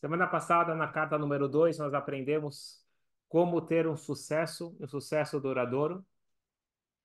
Semana 0.00 0.26
passada, 0.26 0.74
na 0.74 0.88
carta 0.88 1.18
número 1.18 1.48
2, 1.48 1.78
nós 1.78 1.94
aprendemos 1.94 2.84
como 3.28 3.60
ter 3.60 3.86
um 3.86 3.96
sucesso, 3.96 4.76
um 4.78 4.86
sucesso 4.86 5.40
duradouro. 5.40 6.04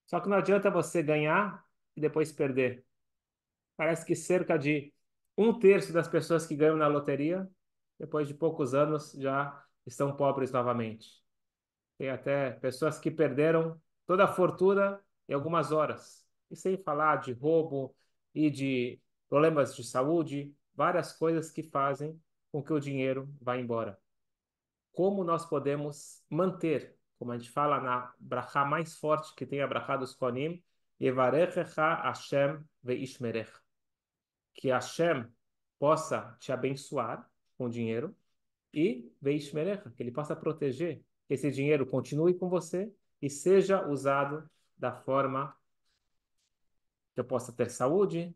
Só 0.06 0.20
que 0.20 0.28
não 0.28 0.38
adianta 0.38 0.70
você 0.70 1.02
ganhar 1.02 1.66
e 1.96 2.02
depois 2.02 2.32
perder. 2.32 2.86
Parece 3.78 4.06
que 4.06 4.16
cerca 4.16 4.58
de 4.58 4.94
um 5.38 5.58
terço 5.58 5.94
das 5.94 6.08
pessoas 6.08 6.46
que 6.46 6.56
ganham 6.56 6.76
na 6.76 6.88
loteria, 6.88 7.50
depois 7.98 8.28
de 8.28 8.34
poucos 8.34 8.74
anos, 8.74 9.14
já 9.14 9.64
estão 9.86 10.16
pobres 10.16 10.52
novamente. 10.52 11.24
Tem 11.98 12.10
até 12.10 12.52
pessoas 12.52 13.00
que 13.00 13.10
perderam 13.10 13.82
toda 14.06 14.26
a 14.26 14.28
fortuna 14.28 15.00
em 15.30 15.34
algumas 15.34 15.72
horas. 15.72 16.28
E 16.50 16.56
sem 16.56 16.78
falar 16.78 17.18
de 17.18 17.32
roubo 17.32 17.96
e 18.36 18.50
de 18.50 19.02
problemas 19.30 19.76
de 19.76 19.84
saúde, 19.84 20.54
várias 20.76 21.14
coisas 21.14 21.50
que 21.50 21.64
fazem 21.64 22.20
com 22.52 22.62
que 22.64 22.74
o 22.74 22.80
dinheiro 22.80 23.34
vá 23.40 23.58
embora. 23.58 23.98
Como 24.92 25.24
nós 25.24 25.46
podemos 25.46 26.24
manter, 26.30 26.98
como 27.18 27.32
a 27.32 27.38
gente 27.38 27.50
fala 27.50 27.80
na 27.80 28.14
brachá 28.20 28.66
mais 28.66 28.98
forte 28.98 29.34
que 29.36 29.46
tem 29.46 29.62
a 29.62 29.68
brachá 29.68 29.96
dos 29.96 30.14
Konim, 30.14 30.62
Yevarechecha 31.02 31.96
Hashem 32.04 32.64
veishmerech. 32.84 33.52
Que 34.54 34.70
Hashem 34.70 35.28
possa 35.80 36.36
te 36.40 36.52
abençoar 36.52 37.28
com 37.58 37.70
dinheiro 37.70 38.16
e 38.74 39.12
veishmerech, 39.22 39.90
que 39.92 40.04
ele 40.04 40.12
possa 40.12 40.36
proteger, 40.36 41.02
que 41.28 41.34
esse 41.34 41.50
dinheiro 41.50 41.86
continue 41.86 42.34
com 42.34 42.50
você 42.50 42.94
e 43.22 43.30
seja 43.30 43.88
usado 43.88 44.50
da 44.78 44.92
forma 44.92 45.56
que 47.14 47.20
eu 47.20 47.26
possa 47.26 47.54
ter 47.54 47.70
saúde, 47.70 48.36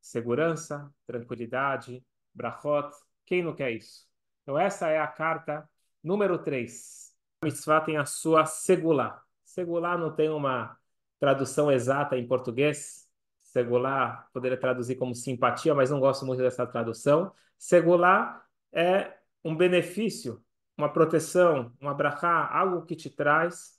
segurança, 0.00 0.92
tranquilidade, 1.06 2.04
brachot. 2.34 2.90
Quem 3.26 3.42
não 3.42 3.54
quer 3.54 3.70
isso? 3.70 4.06
Então, 4.42 4.58
essa 4.58 4.88
é 4.88 4.98
a 4.98 5.06
carta 5.06 5.68
número 6.02 6.38
3. 6.38 7.14
A 7.42 7.46
mitzvah 7.46 7.80
tem 7.80 7.96
a 7.96 8.04
sua 8.04 8.44
segulá. 8.46 9.22
Segulá 9.44 9.96
não 9.96 10.14
tem 10.14 10.28
uma 10.28 10.76
tradução 11.18 11.70
exata 11.70 12.16
em 12.16 12.26
português. 12.26 13.08
Segulá 13.40 14.28
poderia 14.32 14.58
traduzir 14.58 14.96
como 14.96 15.14
simpatia, 15.14 15.74
mas 15.74 15.90
não 15.90 16.00
gosto 16.00 16.24
muito 16.24 16.40
dessa 16.42 16.66
tradução. 16.66 17.32
Segulá 17.58 18.44
é 18.72 19.16
um 19.44 19.56
benefício, 19.56 20.42
uma 20.76 20.92
proteção, 20.92 21.74
uma 21.80 21.94
brachá, 21.94 22.48
algo 22.52 22.84
que 22.84 22.96
te 22.96 23.10
traz 23.10 23.78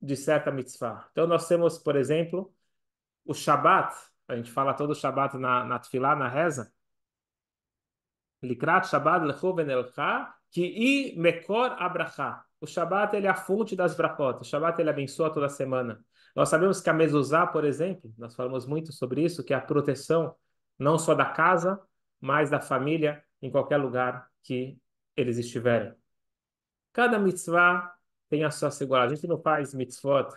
de 0.00 0.16
certa 0.16 0.50
mitzvah. 0.50 1.08
Então, 1.12 1.26
nós 1.26 1.46
temos, 1.48 1.78
por 1.78 1.96
exemplo, 1.96 2.54
o 3.24 3.34
Shabat. 3.34 3.94
A 4.28 4.36
gente 4.36 4.50
fala 4.50 4.74
todo 4.74 4.90
o 4.90 4.94
Shabat 4.94 5.36
na, 5.36 5.64
na 5.64 5.78
Tfilá, 5.78 6.14
na 6.16 6.28
reza. 6.28 6.72
Likrat 8.42 8.86
Shabbat 8.86 9.26
lechu 9.26 9.54
venelcha 9.54 10.32
ki 10.50 10.64
i 10.64 11.18
mekor 11.18 11.76
abracha. 11.78 12.42
O 12.60 12.66
Shabbat 12.66 13.16
ele 13.16 13.26
é 13.26 13.30
a 13.30 13.34
fonte 13.34 13.74
das 13.74 13.94
brachot. 13.94 14.40
O 14.40 14.44
Shabbat 14.44 14.80
ele 14.80 14.90
abençoa 14.90 15.32
toda 15.32 15.48
semana. 15.48 16.04
Nós 16.34 16.48
sabemos 16.48 16.80
que 16.80 16.90
a 16.90 16.92
mezuzá, 16.92 17.46
por 17.46 17.64
exemplo, 17.64 18.12
nós 18.18 18.34
falamos 18.34 18.66
muito 18.66 18.92
sobre 18.92 19.24
isso, 19.24 19.42
que 19.42 19.52
é 19.52 19.56
a 19.56 19.60
proteção 19.60 20.34
não 20.78 20.98
só 20.98 21.14
da 21.14 21.24
casa, 21.24 21.80
mas 22.20 22.50
da 22.50 22.60
família 22.60 23.22
em 23.42 23.50
qualquer 23.50 23.78
lugar 23.78 24.28
que 24.42 24.78
eles 25.16 25.38
estiverem. 25.38 25.94
Cada 26.92 27.18
mitzvah 27.18 27.94
tem 28.28 28.44
a 28.44 28.50
sua 28.50 28.70
segurança. 28.70 29.12
A 29.12 29.14
gente 29.14 29.26
não 29.26 29.40
faz 29.40 29.74
mitzvot 29.74 30.28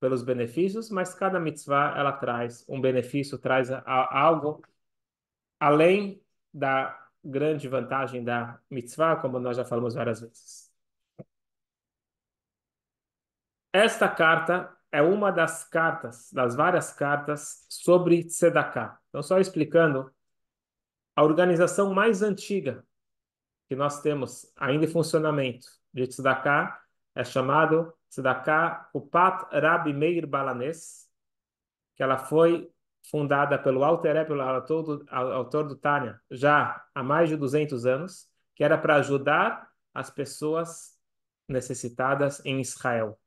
pelos 0.00 0.22
benefícios, 0.22 0.90
mas 0.90 1.14
cada 1.14 1.40
mitzvah 1.40 1.94
ela 1.96 2.12
traz 2.12 2.64
um 2.68 2.80
benefício, 2.80 3.38
traz 3.38 3.70
algo 3.86 4.62
além 5.58 6.22
da 6.52 7.03
grande 7.24 7.68
vantagem 7.68 8.22
da 8.22 8.60
mitzvah, 8.70 9.16
como 9.16 9.38
nós 9.38 9.56
já 9.56 9.64
falamos 9.64 9.94
várias 9.94 10.20
vezes. 10.20 10.70
Esta 13.72 14.08
carta 14.08 14.76
é 14.92 15.02
uma 15.02 15.32
das 15.32 15.64
cartas, 15.64 16.30
das 16.32 16.54
várias 16.54 16.92
cartas 16.92 17.66
sobre 17.68 18.24
Tzedakah. 18.24 18.98
Então, 19.08 19.22
só 19.22 19.40
explicando, 19.40 20.12
a 21.16 21.22
organização 21.24 21.92
mais 21.92 22.22
antiga 22.22 22.86
que 23.68 23.74
nós 23.74 24.00
temos 24.00 24.52
ainda 24.56 24.84
em 24.84 24.88
funcionamento 24.88 25.66
de 25.92 26.06
Tzedakah 26.06 26.80
é 27.14 27.24
chamado 27.24 27.92
Tzedakah 28.10 28.90
Upat 28.94 29.48
Rabbi 29.52 29.92
Meir 29.92 30.26
Balanes, 30.26 31.08
que 31.96 32.02
ela 32.02 32.18
foi 32.18 32.70
fundada 33.04 33.58
pelo 33.58 33.84
Alter 33.84 34.26
pelo 34.26 34.42
autor 34.42 35.64
do, 35.64 35.76
Tânia, 35.76 36.20
já 36.30 36.82
há 36.94 37.02
mais 37.02 37.28
de 37.28 37.36
200 37.36 37.84
anos, 37.86 38.28
que 38.54 38.64
era 38.64 38.78
para 38.78 38.96
ajudar 38.96 39.68
as 39.92 40.10
pessoas 40.10 40.94
necessitadas 41.48 42.44
em 42.44 42.60
Israel. 42.60 43.18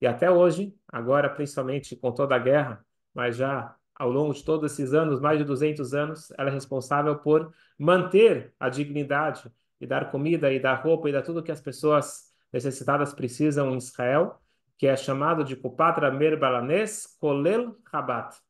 E 0.00 0.06
até 0.06 0.30
hoje, 0.30 0.74
agora 0.88 1.28
principalmente 1.28 1.96
com 1.96 2.12
toda 2.12 2.36
a 2.36 2.38
guerra, 2.38 2.84
mas 3.12 3.36
já 3.36 3.74
ao 3.94 4.10
longo 4.10 4.34
de 4.34 4.44
todos 4.44 4.72
esses 4.72 4.92
anos, 4.92 5.20
mais 5.20 5.38
de 5.38 5.44
200 5.44 5.94
anos, 5.94 6.32
ela 6.36 6.50
é 6.50 6.52
responsável 6.52 7.16
por 7.18 7.52
manter 7.78 8.54
a 8.58 8.68
dignidade 8.68 9.50
e 9.80 9.86
dar 9.86 10.10
comida 10.10 10.52
e 10.52 10.60
dar 10.60 10.74
roupa 10.82 11.08
e 11.08 11.12
dar 11.12 11.22
tudo 11.22 11.42
que 11.42 11.52
as 11.52 11.60
pessoas 11.60 12.32
necessitadas 12.52 13.12
precisam 13.12 13.70
em 13.72 13.78
Israel, 13.78 14.40
que 14.76 14.86
é 14.86 14.96
chamado 14.96 15.44
de 15.44 15.56
Kupatra 15.56 16.10
Mer 16.10 16.38
Balanes 16.38 17.16
Kolel 17.18 17.76
Rabat. 17.92 18.43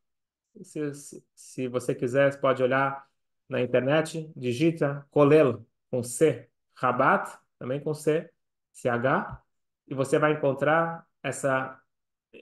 Se, 0.62 1.22
se, 1.34 1.68
você 1.68 1.94
quiser, 1.94 2.38
pode 2.40 2.62
olhar 2.62 3.04
na 3.48 3.60
internet, 3.60 4.30
digita 4.36 5.06
Kolel 5.10 5.64
com 5.90 6.02
C, 6.02 6.48
Rabat, 6.74 7.36
também 7.58 7.80
com 7.80 7.92
C, 7.92 8.30
CH, 8.72 9.40
e 9.86 9.94
você 9.94 10.18
vai 10.18 10.32
encontrar 10.32 11.06
essa 11.22 11.78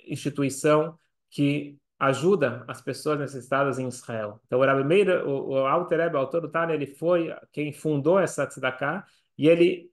instituição 0.06 0.98
que 1.30 1.78
ajuda 1.98 2.64
as 2.66 2.80
pessoas 2.80 3.18
necessitadas 3.18 3.78
em 3.78 3.86
Israel. 3.86 4.40
Então, 4.46 4.58
o 4.58 4.64
Rabbi 4.64 4.84
Meir, 4.84 5.26
o, 5.26 5.50
o 5.50 5.56
Alter 5.66 6.00
Rebbe, 6.00 6.16
o 6.16 6.18
autor 6.18 6.40
do 6.40 6.50
Tânia, 6.50 6.74
ele 6.74 6.86
foi 6.86 7.34
quem 7.52 7.72
fundou 7.72 8.18
essa 8.18 8.46
tzedakah 8.46 9.06
e 9.38 9.48
ele 9.48 9.90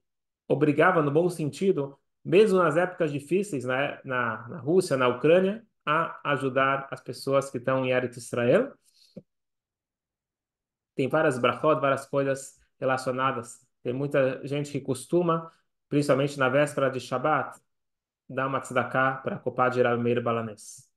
obrigava, 0.48 1.02
no 1.02 1.10
bom 1.10 1.28
sentido, 1.28 1.96
mesmo 2.24 2.58
nas 2.58 2.76
épocas 2.76 3.12
difíceis 3.12 3.64
na, 3.64 4.00
na, 4.04 4.48
na 4.48 4.58
Rússia, 4.58 4.96
na 4.96 5.08
Ucrânia, 5.08 5.64
a 5.84 6.20
ajudar 6.32 6.88
as 6.90 7.00
pessoas 7.00 7.50
que 7.50 7.58
estão 7.58 7.84
em 7.84 7.90
Eretz 7.90 8.16
Israel. 8.16 8.72
Tem 10.94 11.08
várias 11.08 11.38
brachot, 11.38 11.80
várias 11.80 12.06
coisas 12.06 12.60
relacionadas. 12.78 13.66
Tem 13.82 13.92
muita 13.92 14.46
gente 14.46 14.70
que 14.72 14.80
costuma, 14.80 15.50
principalmente 15.88 16.38
na 16.38 16.48
véspera 16.48 16.90
de 16.90 17.00
Shabbat, 17.00 17.58
dar 18.28 18.46
uma 18.46 18.60
tzedakah 18.60 19.22
para 19.22 19.42
a 19.64 19.68
de 19.68 19.82
Rameir 19.82 20.22
Balanês. 20.22 20.88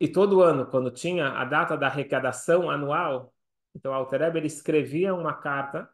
E 0.00 0.08
todo 0.08 0.42
ano, 0.42 0.66
quando 0.66 0.90
tinha 0.90 1.28
a 1.28 1.44
data 1.44 1.76
da 1.76 1.86
arrecadação 1.86 2.70
anual, 2.70 3.34
então 3.74 3.92
Altereb 3.92 4.36
ele 4.36 4.46
escrevia 4.46 5.14
uma 5.14 5.34
carta 5.34 5.88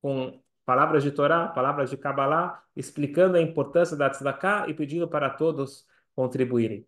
com 0.00 0.42
palavras 0.66 1.02
de 1.02 1.12
Torá, 1.12 1.48
palavras 1.48 1.88
de 1.88 1.96
Kabbalah, 1.96 2.62
explicando 2.74 3.36
a 3.36 3.40
importância 3.40 3.96
da 3.96 4.10
tzedakah 4.10 4.68
e 4.68 4.74
pedindo 4.74 5.08
para 5.08 5.30
todos 5.30 5.86
contribuírem. 6.14 6.86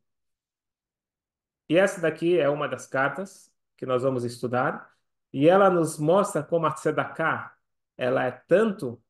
E 1.69 1.77
essa 1.77 2.01
daqui 2.01 2.39
é 2.39 2.49
uma 2.49 2.69
das 2.69 2.87
cartas 2.87 3.53
que 3.77 3.87
nós 3.87 4.03
vamos 4.03 4.25
estudar, 4.25 4.91
e 5.33 5.49
ela 5.49 5.71
nos 5.71 5.99
mostra 5.99 6.43
como 6.43 6.67
a 6.67 6.73
tzedakah, 6.73 7.55
ela 7.97 8.25
é 8.25 8.33
tanto 8.33 9.01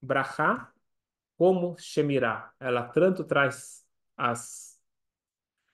brachá 0.00 0.72
como 1.36 1.76
shemirah. 1.78 2.52
Ela 2.60 2.84
tanto 2.84 3.24
traz 3.24 3.86
as 4.16 4.70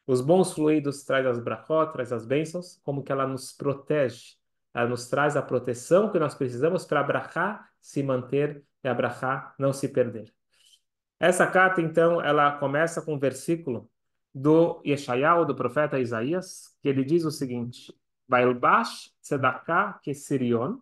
os 0.06 0.20
bons 0.20 0.52
fluidos, 0.52 1.04
traz 1.04 1.26
as 1.26 1.40
brachot, 1.40 1.92
traz 1.92 2.12
as 2.12 2.24
bênçãos, 2.24 2.80
como 2.84 3.02
que 3.02 3.10
ela 3.10 3.26
nos 3.26 3.52
protege 3.52 4.35
ela 4.76 4.90
nos 4.90 5.08
traz 5.08 5.38
a 5.38 5.42
proteção 5.42 6.10
que 6.12 6.18
nós 6.18 6.34
precisamos 6.34 6.84
para 6.84 7.00
a 7.00 7.02
brachá 7.02 7.66
se 7.80 8.02
manter 8.02 8.62
e 8.84 8.88
a 8.88 8.92
brachá 8.92 9.54
não 9.58 9.72
se 9.72 9.88
perder. 9.88 10.30
Essa 11.18 11.46
carta, 11.46 11.80
então, 11.80 12.20
ela 12.20 12.58
começa 12.58 13.00
com 13.00 13.14
um 13.14 13.18
versículo 13.18 13.90
do 14.34 14.82
Yeshayahu, 14.84 15.46
do 15.46 15.54
profeta 15.54 15.98
Isaías, 15.98 16.76
que 16.82 16.90
ele 16.90 17.04
diz 17.04 17.24
o 17.24 17.30
seguinte: 17.30 17.90
Bailbash 18.28 19.14
tzedakah 19.22 19.98
kesirion, 20.02 20.78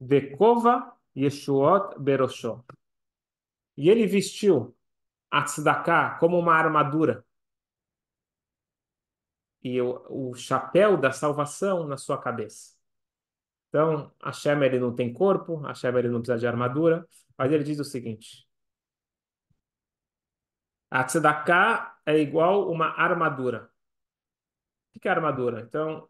vekova 0.00 0.90
yeshuot 1.14 1.98
berosho. 1.98 2.64
E 3.76 3.90
ele 3.90 4.06
vestiu 4.06 4.74
a 5.30 5.42
tzedakah 5.42 6.16
como 6.18 6.38
uma 6.38 6.54
armadura 6.54 7.26
e 9.62 9.78
o, 9.82 10.30
o 10.30 10.34
chapéu 10.34 10.96
da 10.96 11.12
salvação 11.12 11.86
na 11.86 11.98
sua 11.98 12.16
cabeça. 12.16 12.73
Então, 13.74 14.12
Hashem 14.22 14.62
ele 14.62 14.78
não 14.78 14.94
tem 14.94 15.12
corpo, 15.12 15.56
Hashem 15.56 15.96
ele 15.98 16.08
não 16.08 16.20
precisa 16.20 16.38
de 16.38 16.46
armadura, 16.46 17.08
mas 17.36 17.50
ele 17.50 17.64
diz 17.64 17.80
o 17.80 17.84
seguinte: 17.84 18.46
a 20.88 21.02
tzedakah 21.02 21.98
é 22.06 22.16
igual 22.18 22.70
uma 22.70 22.86
armadura. 22.86 23.68
O 24.94 25.00
que 25.00 25.08
é 25.08 25.10
armadura? 25.10 25.60
Então, 25.62 26.08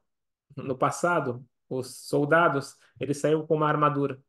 no 0.56 0.76
passado, 0.76 1.42
os 1.68 2.06
soldados, 2.06 2.76
eles 3.00 3.18
saíam 3.18 3.46
com 3.46 3.54
uma 3.56 3.68
armadura. 3.68 4.22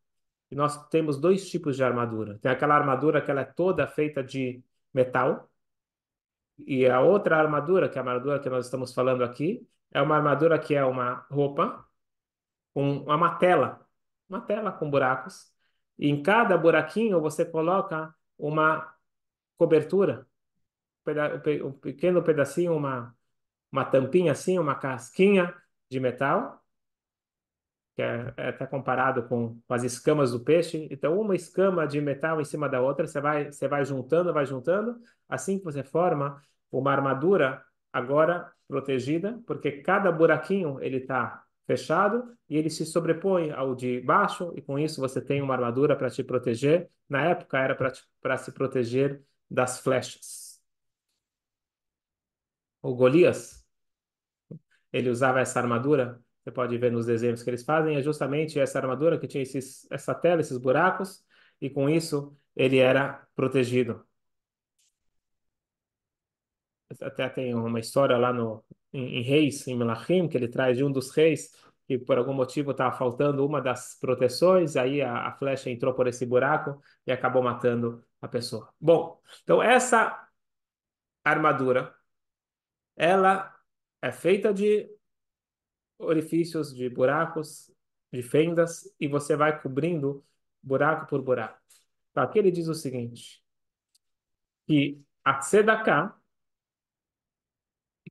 E 0.50 0.56
nós 0.56 0.88
temos 0.88 1.20
dois 1.20 1.50
tipos 1.50 1.76
de 1.76 1.84
armadura. 1.84 2.40
Tem 2.40 2.52
aquela 2.52 2.76
armadura 2.76 3.22
que 3.22 3.32
ela 3.32 3.42
é 3.42 3.46
toda 3.46 3.86
feita 3.88 4.24
de 4.24 4.64
metal, 4.94 5.52
e 6.60 6.86
a 6.88 7.02
outra 7.02 7.38
armadura, 7.38 7.90
que 7.90 7.98
é 7.98 8.02
a 8.02 8.06
armadura 8.06 8.40
que 8.40 8.50
nós 8.50 8.66
estamos 8.66 8.94
falando 8.94 9.24
aqui, 9.26 9.68
é 9.92 10.02
uma 10.02 10.16
armadura 10.16 10.58
que 10.60 10.74
é 10.76 10.86
uma 10.86 11.26
roupa 11.30 11.85
com 12.75 13.00
uma 13.06 13.36
tela, 13.36 13.88
uma 14.27 14.42
tela 14.42 14.69
com 14.69 14.89
buracos. 14.89 15.50
E 15.98 16.10
em 16.10 16.22
cada 16.22 16.57
buraquinho 16.57 17.22
você 17.22 17.45
coloca 17.45 18.13
uma 18.38 18.94
cobertura, 19.57 20.27
um 21.63 21.72
pequeno 21.72 22.22
pedacinho, 22.22 22.75
uma, 22.75 23.16
uma 23.72 23.86
tampinha 23.86 24.33
assim, 24.33 24.60
uma 24.60 24.75
casquinha 24.75 25.56
de 25.89 26.01
metal, 26.01 26.62
que 27.95 28.01
é, 28.01 28.33
é 28.36 28.50
até 28.50 28.68
comparado 28.68 29.24
com, 29.24 29.57
com 29.66 29.74
as 29.74 29.83
escamas 29.83 30.31
do 30.31 30.42
peixe. 30.42 30.86
Então, 30.92 31.18
uma 31.18 31.33
escama 31.33 31.88
de 31.88 32.01
metal 32.01 32.42
em 32.42 32.45
cima 32.45 32.68
da 32.68 32.81
outra, 32.81 33.07
você 33.07 33.22
vai, 33.22 33.54
você 33.54 33.69
vai 33.69 33.86
juntando, 33.86 34.33
vai 34.33 34.45
juntando, 34.45 35.00
assim 35.30 35.57
que 35.60 35.63
você 35.63 35.81
forma 35.81 36.42
uma 36.69 36.92
armadura 36.92 37.63
agora 37.94 38.51
protegida, 38.68 39.42
porque 39.48 39.81
cada 39.81 40.12
buraquinho 40.12 40.77
ele 40.81 40.98
está 40.98 41.44
fechado 41.65 42.38
e 42.50 42.57
ele 42.57 42.69
se 42.69 42.85
sobrepõe 42.85 43.51
ao 43.51 43.75
de 43.75 44.00
baixo 44.01 44.53
e 44.56 44.62
com 44.62 44.77
isso 44.79 45.01
você 45.01 45.21
tem 45.21 45.41
uma 45.41 45.53
armadura 45.53 45.95
para 45.95 46.09
te 46.09 46.23
proteger. 46.23 46.89
Na 47.09 47.25
época 47.25 47.57
era 47.59 47.75
para 47.75 48.38
se 48.38 48.51
proteger 48.51 49.23
das 49.50 49.79
flechas. 49.79 50.62
O 52.81 52.94
Golias, 52.95 53.65
ele 54.94 55.09
usava 55.09 55.39
essa 55.39 55.59
armadura, 55.59 56.21
você 56.44 56.51
pode 56.51 56.77
ver 56.77 56.91
nos 56.91 57.06
desenhos 57.06 57.44
que 57.44 57.50
eles 57.50 57.63
fazem, 57.63 57.95
é 57.97 58.01
justamente 58.01 58.59
essa 58.59 58.79
armadura 58.79 59.19
que 59.19 59.27
tinha 59.27 59.41
esses, 59.44 59.88
essa 59.91 60.13
tela, 60.13 60.41
esses 60.41 60.57
buracos, 60.57 61.23
e 61.59 61.69
com 61.69 61.89
isso 61.89 62.38
ele 62.56 62.77
era 62.77 63.27
protegido 63.35 64.06
até 67.01 67.27
tem 67.29 67.53
uma 67.53 67.79
história 67.79 68.17
lá 68.17 68.31
no, 68.33 68.63
em, 68.95 69.18
em 69.19 69.21
Reis, 69.21 69.68
em 69.68 69.75
Melachim, 69.75 70.27
que 70.27 70.38
ele 70.38 70.47
traz 70.47 70.77
de 70.77 70.83
um 70.83 70.92
dos 70.92 71.12
reis 71.12 71.51
que 71.88 72.00
por 72.00 72.18
algum 72.18 72.33
motivo 72.33 72.71
estava 72.71 72.95
faltando 72.97 73.45
uma 73.45 73.62
das 73.62 73.95
proteções, 74.00 74.75
aí 74.75 75.01
a, 75.01 75.27
a, 75.27 75.31
flecha 75.33 75.69
entrou 75.69 75.94
por 75.94 76.07
esse 76.07 76.25
buraco 76.25 76.81
e 77.06 77.12
acabou 77.12 77.44
matando 77.44 78.03
a 78.21 78.27
pessoa. 78.27 78.74
Bom, 78.80 79.21
então 79.44 79.62
essa 79.62 80.27
armadura, 81.24 81.94
ela 82.95 83.53
é 84.01 84.12
feita 84.12 84.53
de 84.53 84.89
orifícios, 85.98 86.74
de 86.74 86.89
buracos, 86.89 87.71
de 88.12 88.21
fendas, 88.24 88.83
e 89.00 89.07
você 89.07 89.36
vai 89.36 89.62
cobrindo 89.62 90.24
buraco 90.62 91.07
por 91.07 91.21
buraco. 91.21 91.59
Então, 92.12 92.24
aqui 92.24 92.39
ele 92.39 92.51
diz 92.51 92.68
o 92.68 92.74
seguinte, 92.74 93.44
que 94.68 95.01
a 95.24 95.39
tzedakah, 95.39 96.15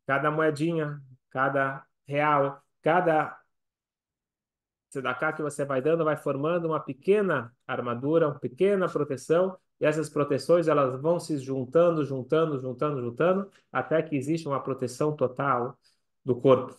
cada 0.06 0.30
moedinha, 0.30 1.00
cada 1.30 1.84
real, 2.06 2.62
cada 2.82 3.38
tzedakah 4.90 5.32
que 5.32 5.42
você 5.42 5.64
vai 5.64 5.82
dando 5.82 6.04
vai 6.04 6.16
formando 6.16 6.66
uma 6.66 6.80
pequena 6.80 7.52
armadura, 7.66 8.28
uma 8.28 8.38
pequena 8.38 8.88
proteção, 8.88 9.56
e 9.80 9.86
essas 9.86 10.08
proteções 10.08 10.68
elas 10.68 11.00
vão 11.00 11.18
se 11.18 11.36
juntando, 11.38 12.04
juntando, 12.04 12.58
juntando, 12.60 13.00
juntando, 13.00 13.50
até 13.72 14.02
que 14.02 14.16
existe 14.16 14.46
uma 14.46 14.62
proteção 14.62 15.14
total 15.16 15.78
do 16.24 16.40
corpo. 16.40 16.76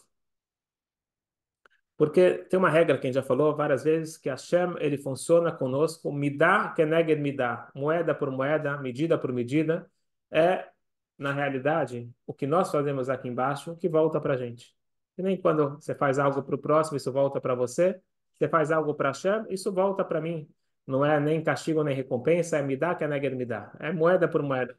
Porque 1.97 2.39
tem 2.49 2.59
uma 2.59 2.69
regra 2.69 2.97
que 2.97 3.07
a 3.07 3.09
gente 3.09 3.15
já 3.15 3.23
falou 3.23 3.55
várias 3.55 3.83
vezes, 3.83 4.17
que 4.17 4.29
Hashem, 4.29 4.75
ele 4.79 4.97
funciona 4.97 5.51
conosco, 5.51 6.11
me 6.11 6.29
dá, 6.29 6.69
keneged 6.73 7.21
me 7.21 7.31
dá, 7.31 7.71
moeda 7.73 8.13
por 8.13 8.29
moeda, 8.31 8.77
medida 8.77 9.17
por 9.17 9.31
medida, 9.31 9.89
é 10.29 10.69
na 11.17 11.31
realidade, 11.31 12.09
o 12.25 12.33
que 12.33 12.45
nós 12.47 12.71
fazemos 12.71 13.09
aqui 13.09 13.27
embaixo, 13.27 13.75
que 13.77 13.87
volta 13.89 14.19
para 14.19 14.33
a 14.33 14.37
gente. 14.37 14.75
E 15.17 15.21
nem 15.23 15.39
quando 15.39 15.75
você 15.75 15.95
faz 15.95 16.19
algo 16.19 16.43
para 16.43 16.55
o 16.55 16.57
próximo, 16.57 16.97
isso 16.97 17.11
volta 17.11 17.39
para 17.39 17.55
você. 17.55 18.01
Você 18.33 18.49
faz 18.49 18.71
algo 18.71 18.93
para 18.95 19.09
Hashem, 19.09 19.45
isso 19.49 19.71
volta 19.71 20.03
para 20.03 20.19
mim. 20.21 20.49
Não 20.85 21.05
é 21.05 21.19
nem 21.19 21.43
castigo 21.43 21.83
nem 21.83 21.95
recompensa, 21.95 22.57
é 22.57 22.61
me 22.61 22.75
dá 22.77 22.93
que 22.95 23.03
é 23.03 23.07
negar 23.07 23.31
me 23.31 23.45
dá. 23.45 23.71
É 23.79 23.91
moeda 23.91 24.27
por 24.27 24.43
moeda. 24.43 24.77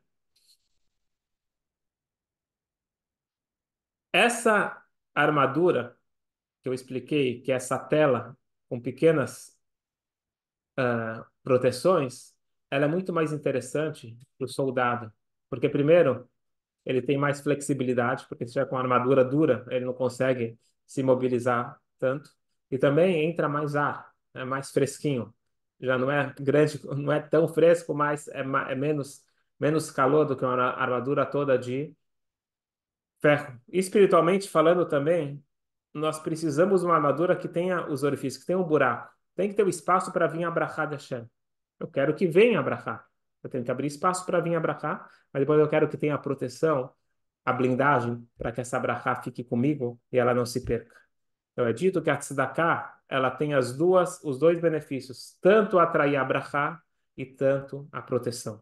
Essa 4.13 4.83
armadura 5.15 5.97
que 6.63 6.69
eu 6.69 6.75
expliquei, 6.75 7.41
que 7.43 7.53
é 7.53 7.57
essa 7.57 7.79
tela 7.79 8.37
com 8.69 8.81
pequenas 8.81 9.57
uh, 10.79 11.25
proteções, 11.43 12.35
ela 12.71 12.87
é 12.87 12.89
muito 12.89 13.13
mais 13.13 13.33
interessante 13.33 14.17
para 14.39 14.47
o 14.47 14.49
soldado 14.49 15.13
porque, 15.49 15.69
primeiro, 15.69 16.29
ele 16.85 17.03
tem 17.03 17.19
mais 17.19 17.41
flexibilidade, 17.41 18.27
porque 18.29 18.47
se 18.47 18.53
tiver 18.53 18.67
com 18.67 18.79
armadura 18.79 19.25
dura, 19.25 19.65
ele 19.71 19.85
não 19.85 19.93
consegue 19.93 20.59
se 20.87 21.03
mobilizar 21.03 21.81
tanto. 21.99 22.31
E 22.71 22.79
também 22.79 23.29
entra 23.29 23.49
mais 23.49 23.75
ar, 23.75 24.11
é 24.35 24.45
mais 24.45 24.71
fresquinho. 24.71 25.35
Já 25.81 25.99
não 25.99 26.11
é 26.11 26.33
grande, 26.41 26.81
não 26.87 27.13
é 27.13 27.21
tão 27.21 27.49
fresco, 27.49 27.95
mas 27.95 28.29
é, 28.29 28.41
é 28.41 28.75
menos, 28.75 29.23
menos 29.59 29.91
calor 29.91 30.25
do 30.25 30.37
que 30.37 30.45
uma 30.45 30.55
armadura 30.55 31.27
toda 31.27 31.59
de 31.59 31.95
ferro. 33.21 33.61
Espiritualmente 33.69 34.49
falando 34.49 34.87
também, 34.87 35.43
nós 35.93 36.19
precisamos 36.21 36.81
de 36.81 36.87
uma 36.87 36.95
armadura 36.95 37.37
que 37.37 37.49
tenha 37.49 37.89
os 37.89 38.03
orifícios, 38.03 38.41
que 38.41 38.47
tenha 38.47 38.59
um 38.59 38.65
buraco. 38.65 39.13
Tem 39.35 39.49
que 39.49 39.55
ter 39.55 39.65
o 39.65 39.69
espaço 39.69 40.13
para 40.13 40.27
vir 40.27 40.45
abraçar 40.45 40.87
de 40.87 40.95
Hashem. 40.95 41.29
Eu 41.79 41.89
quero 41.89 42.15
que 42.15 42.27
venha 42.27 42.59
abraçar. 42.61 43.07
Eu 43.47 43.51
tenho 43.51 43.65
que 43.65 43.71
abrir 43.71 43.87
espaço 43.87 44.27
para 44.27 44.41
vir 44.41 44.57
abraçar, 44.57 45.09
mas 45.33 45.41
depois 45.41 45.61
eu 45.61 45.69
quero 45.69 45.89
que 45.89 45.97
tenha 45.97 46.17
a 46.17 46.19
proteção, 46.19 46.93
a 47.45 47.53
blindagem, 47.53 48.29
para 48.37 48.51
que 48.51 48.61
essa 48.61 48.77
abrahá 48.77 49.15
fique 49.23 49.45
comigo 49.45 50.01
e 50.11 50.19
ela 50.19 50.35
não 50.35 50.45
se 50.45 50.65
perca. 50.65 50.97
Então 51.53 51.65
é 51.65 51.73
dito 51.73 52.03
que 52.03 52.11
a 52.11 52.17
tzedakah, 52.17 53.01
ela 53.09 53.31
tem 53.31 53.55
as 53.55 53.73
duas, 53.77 54.21
os 54.25 54.37
dois 54.39 54.61
benefícios, 54.61 55.39
tanto 55.41 55.79
atrair 55.79 56.17
a 56.17 56.23
abrahá 56.23 56.83
e 57.17 57.25
tanto 57.25 57.89
a 57.93 58.03
proteção. 58.03 58.61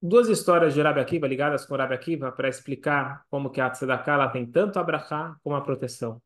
Duas 0.00 0.28
histórias 0.28 0.72
de 0.72 0.80
Rabi 0.80 1.00
Akiva 1.00 1.26
ligadas 1.26 1.66
com 1.66 1.76
Rabi 1.76 1.94
Akiva 1.94 2.32
para 2.32 2.48
explicar 2.48 3.24
como 3.28 3.50
que 3.50 3.60
a 3.60 3.68
tzedakah 3.70 4.14
ela 4.14 4.28
tem 4.28 4.46
tanto 4.50 4.78
a 4.78 4.82
abrahá 4.82 5.36
como 5.42 5.54
a 5.54 5.60
proteção. 5.60 6.22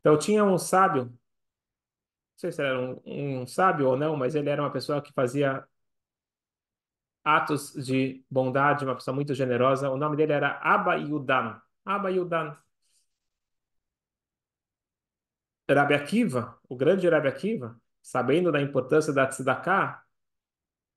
Então 0.00 0.18
tinha 0.18 0.42
um 0.42 0.56
sábio 0.56 1.12
sei 2.40 2.52
se 2.52 2.62
era 2.62 2.78
um, 2.80 3.42
um 3.42 3.46
sábio 3.46 3.88
ou 3.88 3.96
não, 3.96 4.16
mas 4.16 4.34
ele 4.34 4.48
era 4.48 4.62
uma 4.62 4.72
pessoa 4.72 5.02
que 5.02 5.12
fazia 5.12 5.66
atos 7.24 7.72
de 7.74 8.24
bondade, 8.30 8.84
uma 8.84 8.94
pessoa 8.94 9.14
muito 9.14 9.34
generosa. 9.34 9.90
O 9.90 9.96
nome 9.96 10.16
dele 10.16 10.32
era 10.32 10.58
Abba 10.62 10.96
Yudan. 10.96 11.60
Abba 11.84 12.10
Yudan. 12.10 12.56
Akiva, 15.94 16.58
o 16.68 16.74
grande 16.76 17.08
Rabbi 17.08 17.28
Akiva, 17.28 17.80
sabendo 18.02 18.50
da 18.50 18.60
importância 18.60 19.12
da 19.12 19.26
tzedakah, 19.28 20.02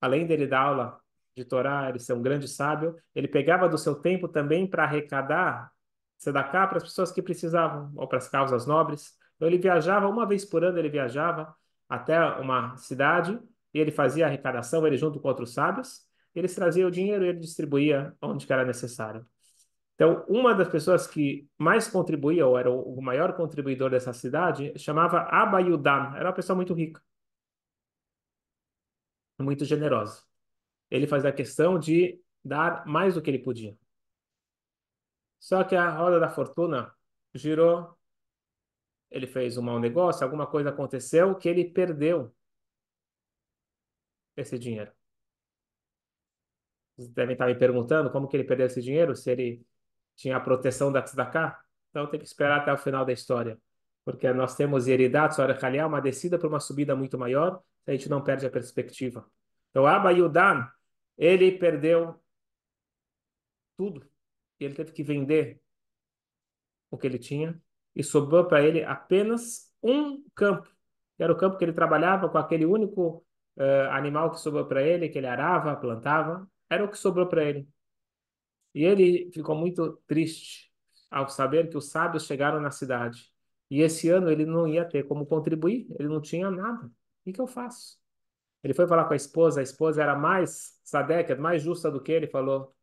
além 0.01 0.25
dele 0.25 0.47
dar 0.47 0.61
aula 0.61 0.99
de 1.35 1.45
Torá, 1.45 1.89
ele 1.89 1.99
ser 1.99 2.13
um 2.13 2.21
grande 2.23 2.47
sábio, 2.47 2.97
ele 3.13 3.27
pegava 3.27 3.69
do 3.69 3.77
seu 3.77 3.95
tempo 3.95 4.27
também 4.27 4.67
para 4.67 4.83
arrecadar 4.83 5.71
tzedakah 6.17 6.67
para 6.67 6.77
as 6.77 6.83
pessoas 6.83 7.11
que 7.11 7.21
precisavam, 7.21 7.91
ou 7.95 8.07
para 8.07 8.17
as 8.17 8.27
causas 8.27 8.65
nobres. 8.65 9.15
Então 9.43 9.51
ele 9.51 9.57
viajava, 9.57 10.07
uma 10.07 10.25
vez 10.25 10.45
por 10.45 10.63
ano 10.63 10.79
ele 10.79 10.87
viajava 10.87 11.53
até 11.89 12.17
uma 12.39 12.77
cidade 12.77 13.37
e 13.73 13.79
ele 13.79 13.91
fazia 13.91 14.25
arrecadação, 14.25 14.87
ele 14.87 14.95
junto 14.95 15.19
com 15.19 15.27
outros 15.27 15.53
sábios, 15.53 16.07
eles 16.33 16.55
traziam 16.55 16.87
o 16.87 16.91
dinheiro 16.91 17.25
e 17.25 17.27
ele 17.27 17.39
distribuía 17.39 18.15
onde 18.21 18.49
era 18.49 18.63
necessário. 18.63 19.27
Então, 19.95 20.25
uma 20.29 20.55
das 20.55 20.69
pessoas 20.69 21.05
que 21.05 21.45
mais 21.57 21.89
contribuía, 21.89 22.47
ou 22.47 22.57
era 22.57 22.71
o 22.71 23.01
maior 23.01 23.35
contribuidor 23.35 23.89
dessa 23.89 24.13
cidade, 24.13 24.71
chamava 24.79 25.19
Abayudan, 25.23 26.13
era 26.15 26.29
uma 26.29 26.33
pessoa 26.33 26.55
muito 26.55 26.73
rica, 26.73 27.01
muito 29.41 29.65
generosa. 29.65 30.23
Ele 30.89 31.05
fazia 31.05 31.31
a 31.31 31.33
questão 31.33 31.77
de 31.77 32.17
dar 32.45 32.85
mais 32.85 33.15
do 33.15 33.21
que 33.21 33.29
ele 33.29 33.39
podia. 33.39 33.77
Só 35.37 35.65
que 35.65 35.75
a 35.75 35.89
roda 35.89 36.17
da 36.17 36.29
fortuna 36.29 36.93
girou 37.33 37.97
ele 39.13 39.27
fez 39.27 39.57
um 39.57 39.61
mau 39.61 39.79
negócio, 39.79 40.23
alguma 40.23 40.47
coisa 40.47 40.69
aconteceu 40.71 41.35
que 41.35 41.47
ele 41.47 41.63
perdeu 41.65 42.33
esse 44.35 44.57
dinheiro. 44.57 44.91
Vocês 46.95 47.09
devem 47.09 47.33
estar 47.33 47.45
me 47.45 47.55
perguntando 47.55 48.11
como 48.11 48.27
que 48.27 48.35
ele 48.35 48.43
perdeu 48.43 48.65
esse 48.65 48.81
dinheiro, 48.81 49.15
se 49.15 49.29
ele 49.29 49.65
tinha 50.15 50.35
a 50.35 50.39
proteção 50.39 50.91
da 50.91 51.01
tzedakah. 51.01 51.63
Então 51.91 52.07
tem 52.09 52.19
que 52.19 52.25
esperar 52.25 52.61
até 52.61 52.73
o 52.73 52.77
final 52.77 53.05
da 53.05 53.13
história. 53.13 53.59
Porque 54.03 54.31
nós 54.33 54.55
temos 54.55 54.87
Yeridat, 54.87 55.35
Sorechaliah, 55.35 55.85
uma 55.85 56.01
descida 56.01 56.39
para 56.39 56.47
uma 56.47 56.59
subida 56.59 56.95
muito 56.95 57.17
maior, 57.17 57.61
a 57.85 57.91
gente 57.91 58.09
não 58.09 58.23
perde 58.23 58.47
a 58.47 58.49
perspectiva. 58.49 59.29
Então 59.69 59.85
Abba 59.85 60.11
Yudan, 60.11 60.67
ele 61.17 61.51
perdeu 61.59 62.19
tudo. 63.77 64.09
Ele 64.59 64.73
teve 64.73 64.91
que 64.91 65.03
vender 65.03 65.61
o 66.89 66.97
que 66.97 67.05
ele 67.05 67.19
tinha 67.19 67.61
e 67.95 68.03
sobrou 68.03 68.45
para 68.45 68.61
ele 68.61 68.83
apenas 68.83 69.71
um 69.81 70.23
campo. 70.35 70.67
Era 71.17 71.31
o 71.31 71.37
campo 71.37 71.57
que 71.57 71.65
ele 71.65 71.73
trabalhava 71.73 72.29
com 72.29 72.37
aquele 72.37 72.65
único 72.65 73.25
uh, 73.57 73.89
animal 73.91 74.31
que 74.31 74.39
sobrou 74.39 74.65
para 74.65 74.81
ele, 74.81 75.09
que 75.09 75.17
ele 75.17 75.27
arava, 75.27 75.75
plantava. 75.75 76.47
Era 76.69 76.83
o 76.83 76.89
que 76.89 76.97
sobrou 76.97 77.27
para 77.27 77.43
ele. 77.43 77.67
E 78.73 78.83
ele 78.83 79.29
ficou 79.31 79.55
muito 79.55 80.01
triste 80.07 80.71
ao 81.11 81.29
saber 81.29 81.69
que 81.69 81.77
os 81.77 81.89
sábios 81.89 82.25
chegaram 82.25 82.59
na 82.59 82.71
cidade. 82.71 83.31
E 83.69 83.81
esse 83.81 84.09
ano 84.09 84.29
ele 84.29 84.45
não 84.45 84.67
ia 84.67 84.85
ter 84.85 85.03
como 85.03 85.25
contribuir, 85.25 85.87
ele 85.99 86.07
não 86.07 86.21
tinha 86.21 86.49
nada. 86.49 86.87
O 86.87 86.91
que, 87.23 87.33
que 87.33 87.41
eu 87.41 87.47
faço? 87.47 87.97
Ele 88.63 88.73
foi 88.73 88.87
falar 88.87 89.05
com 89.05 89.13
a 89.13 89.15
esposa, 89.15 89.59
a 89.59 89.63
esposa 89.63 90.01
era 90.01 90.15
mais 90.15 90.79
sadeca, 90.83 91.35
mais 91.35 91.61
justa 91.61 91.91
do 91.91 92.01
que 92.01 92.11
ele, 92.11 92.27
falou: 92.27 92.73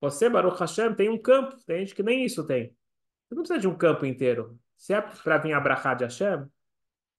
Você, 0.00 0.28
Baruch 0.28 0.58
Hashem, 0.58 0.94
tem 0.94 1.08
um 1.08 1.20
campo, 1.20 1.56
tem 1.64 1.80
gente 1.80 1.94
que 1.94 2.02
nem 2.02 2.24
isso 2.24 2.46
tem. 2.46 2.76
Você 3.28 3.34
não 3.34 3.42
precisa 3.42 3.60
de 3.60 3.68
um 3.68 3.76
campo 3.76 4.06
inteiro. 4.06 4.58
Se 4.76 4.94
é 4.94 5.00
para 5.00 5.38
vir 5.38 5.52
abrahar 5.52 5.96
de 5.96 6.04
Hashem, 6.04 6.48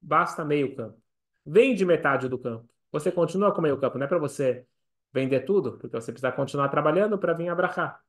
basta 0.02 0.44
meio 0.46 0.76
campo. 0.76 1.02
Vende 1.46 1.86
metade 1.86 2.28
do 2.28 2.38
campo. 2.40 2.68
Você 2.92 3.12
continua 3.12 3.54
com 3.54 3.62
meio 3.62 3.80
campo, 3.80 3.98
não 3.98 4.06
é 4.06 4.08
para 4.10 4.18
você 4.18 4.66
vender 5.14 5.42
tudo, 5.42 5.78
porque 5.78 5.96
você 5.96 6.12
precisa 6.12 6.32
continuar 6.32 6.70
trabalhando 6.70 7.18
para 7.18 7.34
vir 7.34 7.50
abrahar. 7.50 8.04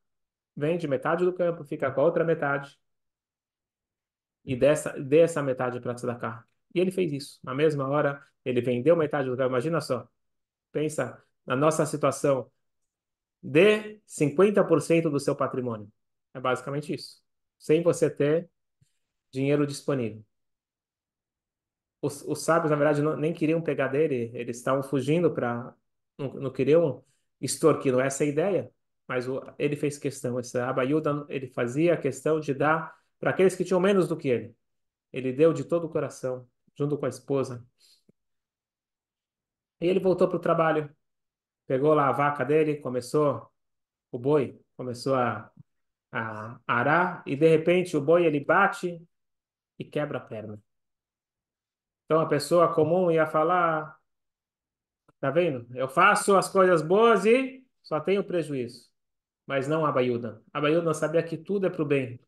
Vende 0.56 0.86
metade 0.88 1.24
do 1.24 1.32
campo, 1.32 1.64
fica 1.64 1.90
com 1.90 2.00
a 2.00 2.04
outra 2.04 2.24
metade. 2.24 2.78
E 4.44 4.56
dessa, 4.56 4.92
dê 5.00 5.20
essa 5.20 5.42
metade 5.42 5.80
para 5.80 5.94
tzedakah. 5.94 6.44
E 6.74 6.80
ele 6.80 6.90
fez 6.90 7.12
isso. 7.12 7.40
Na 7.42 7.54
mesma 7.54 7.88
hora, 7.88 8.24
ele 8.44 8.60
vendeu 8.60 8.96
metade 8.96 9.28
do 9.28 9.36
campo. 9.36 9.50
Imagina 9.50 9.80
só. 9.80 10.08
Pensa 10.72 11.22
na 11.46 11.56
nossa 11.56 11.84
situação. 11.86 12.50
Dê 13.42 14.00
50% 14.06 15.10
do 15.10 15.20
seu 15.20 15.34
patrimônio. 15.36 15.90
É 16.34 16.40
basicamente 16.40 16.94
isso. 16.94 17.20
Sem 17.60 17.82
você 17.82 18.10
ter 18.10 18.50
dinheiro 19.30 19.66
disponível. 19.66 20.24
Os, 22.02 22.22
os 22.22 22.42
sábios, 22.42 22.70
na 22.70 22.76
verdade, 22.76 23.02
não, 23.02 23.16
nem 23.16 23.32
queriam 23.32 23.60
pegar 23.62 23.88
dele. 23.88 24.30
Eles 24.34 24.56
estavam 24.56 24.82
fugindo 24.82 25.30
para... 25.32 25.74
Não, 26.18 26.32
não 26.34 26.50
queriam 26.50 27.04
extorquir. 27.40 27.92
Não 27.92 28.00
é 28.00 28.06
essa 28.06 28.24
a 28.24 28.26
ideia. 28.26 28.72
Mas 29.06 29.28
o, 29.28 29.42
ele 29.58 29.76
fez 29.76 29.98
questão. 29.98 30.40
Esse 30.40 30.58
Abayuda, 30.58 31.26
ele 31.28 31.46
fazia 31.48 31.94
a 31.94 31.96
questão 31.98 32.40
de 32.40 32.54
dar 32.54 32.96
para 33.18 33.30
aqueles 33.30 33.54
que 33.54 33.64
tinham 33.64 33.80
menos 33.80 34.08
do 34.08 34.16
que 34.16 34.28
ele. 34.28 34.56
Ele 35.12 35.32
deu 35.32 35.52
de 35.52 35.64
todo 35.64 35.84
o 35.86 35.90
coração 35.90 36.48
junto 36.74 36.96
com 36.96 37.04
a 37.06 37.10
esposa. 37.10 37.64
E 39.80 39.86
ele 39.86 40.00
voltou 40.00 40.28
para 40.28 40.36
o 40.36 40.40
trabalho, 40.40 40.94
pegou 41.66 41.94
lá 41.94 42.08
a 42.08 42.12
vaca 42.12 42.44
dele, 42.44 42.76
começou 42.76 43.50
o 44.10 44.18
boi, 44.18 44.60
começou 44.76 45.14
a, 45.14 45.50
a 46.12 46.58
arar 46.66 47.22
e 47.26 47.36
de 47.36 47.48
repente 47.48 47.96
o 47.96 48.00
boi 48.00 48.24
ele 48.26 48.40
bate 48.44 49.00
e 49.78 49.84
quebra 49.84 50.18
a 50.18 50.20
perna. 50.20 50.60
Então 52.04 52.20
a 52.20 52.26
pessoa 52.26 52.74
comum 52.74 53.10
ia 53.10 53.26
falar, 53.26 53.96
tá 55.20 55.30
vendo? 55.30 55.66
Eu 55.76 55.88
faço 55.88 56.36
as 56.36 56.48
coisas 56.48 56.82
boas 56.82 57.24
e 57.24 57.64
só 57.82 58.00
tenho 58.00 58.24
prejuízo. 58.24 58.88
Mas 59.46 59.68
não 59.68 59.86
a 59.86 59.92
Baiuda. 59.92 60.42
A 60.52 60.60
Baiuda 60.60 60.94
sabia 60.94 61.22
que 61.22 61.36
tudo 61.36 61.66
é 61.66 61.70
para 61.70 61.82
o 61.82 61.84
bem. 61.86 62.20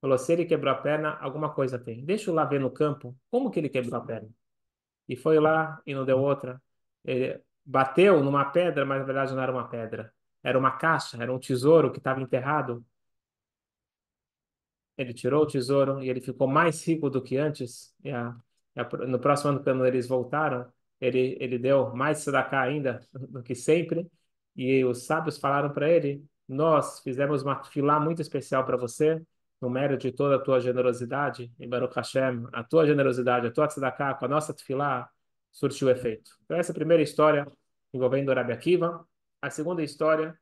Falou, 0.00 0.18
se 0.18 0.32
ele 0.32 0.44
quebrou 0.44 0.72
a 0.72 0.76
perna, 0.76 1.16
alguma 1.20 1.54
coisa 1.54 1.78
tem. 1.78 2.04
Deixa 2.04 2.30
eu 2.30 2.34
lá 2.34 2.44
ver 2.44 2.60
no 2.60 2.70
campo 2.70 3.16
como 3.30 3.50
que 3.50 3.60
ele 3.60 3.68
quebrou 3.68 4.00
a 4.00 4.04
perna. 4.04 4.28
E 5.08 5.16
foi 5.16 5.38
lá 5.38 5.80
e 5.86 5.94
não 5.94 6.04
deu 6.04 6.18
outra. 6.18 6.60
Ele 7.04 7.40
bateu 7.64 8.22
numa 8.22 8.44
pedra, 8.46 8.84
mas 8.84 9.00
na 9.00 9.04
verdade 9.04 9.34
não 9.34 9.42
era 9.42 9.52
uma 9.52 9.68
pedra. 9.68 10.12
Era 10.42 10.58
uma 10.58 10.72
caixa, 10.72 11.22
era 11.22 11.32
um 11.32 11.38
tesouro 11.38 11.90
que 11.92 11.98
estava 11.98 12.20
enterrado. 12.20 12.84
Ele 14.96 15.12
tirou 15.14 15.42
o 15.42 15.46
tesouro 15.46 16.02
e 16.02 16.08
ele 16.08 16.20
ficou 16.20 16.46
mais 16.46 16.86
rico 16.86 17.08
do 17.10 17.22
que 17.22 17.36
antes. 17.36 17.94
E 18.04 18.10
a, 18.10 18.36
a, 18.76 18.84
no 19.06 19.18
próximo 19.18 19.50
ano, 19.50 19.62
quando 19.62 19.86
eles 19.86 20.06
voltaram, 20.06 20.70
ele, 21.00 21.36
ele 21.40 21.58
deu 21.58 21.94
mais 21.94 22.20
tzedakah 22.20 22.62
ainda 22.62 23.00
do 23.12 23.42
que 23.42 23.54
sempre. 23.54 24.10
E 24.56 24.84
os 24.84 25.06
sábios 25.06 25.38
falaram 25.38 25.72
para 25.72 25.88
ele: 25.88 26.24
Nós 26.48 27.00
fizemos 27.00 27.42
uma 27.42 27.62
filá 27.64 27.98
muito 28.00 28.22
especial 28.22 28.64
para 28.64 28.76
você 28.76 29.22
no 29.62 29.70
mérito 29.70 30.02
de 30.02 30.12
toda 30.12 30.36
a 30.36 30.38
tua 30.40 30.60
generosidade, 30.60 31.52
e 31.58 31.66
Baruch 31.68 31.94
Hashem, 31.94 32.48
a 32.52 32.64
tua 32.64 32.84
generosidade, 32.84 33.46
a 33.46 33.50
tua 33.52 33.68
tzedakah, 33.68 34.14
com 34.14 34.24
a 34.24 34.28
nossa 34.28 34.52
tefilá, 34.52 35.08
surtiu 35.52 35.88
efeito. 35.88 36.32
Então, 36.44 36.56
essa 36.56 36.72
é 36.72 36.72
a 36.72 36.74
primeira 36.74 37.02
história 37.02 37.46
envolvendo 37.94 38.34
Rabi 38.34 38.52
Akiva. 38.52 39.06
A 39.42 39.50
segunda 39.50 39.82
história, 39.82 40.38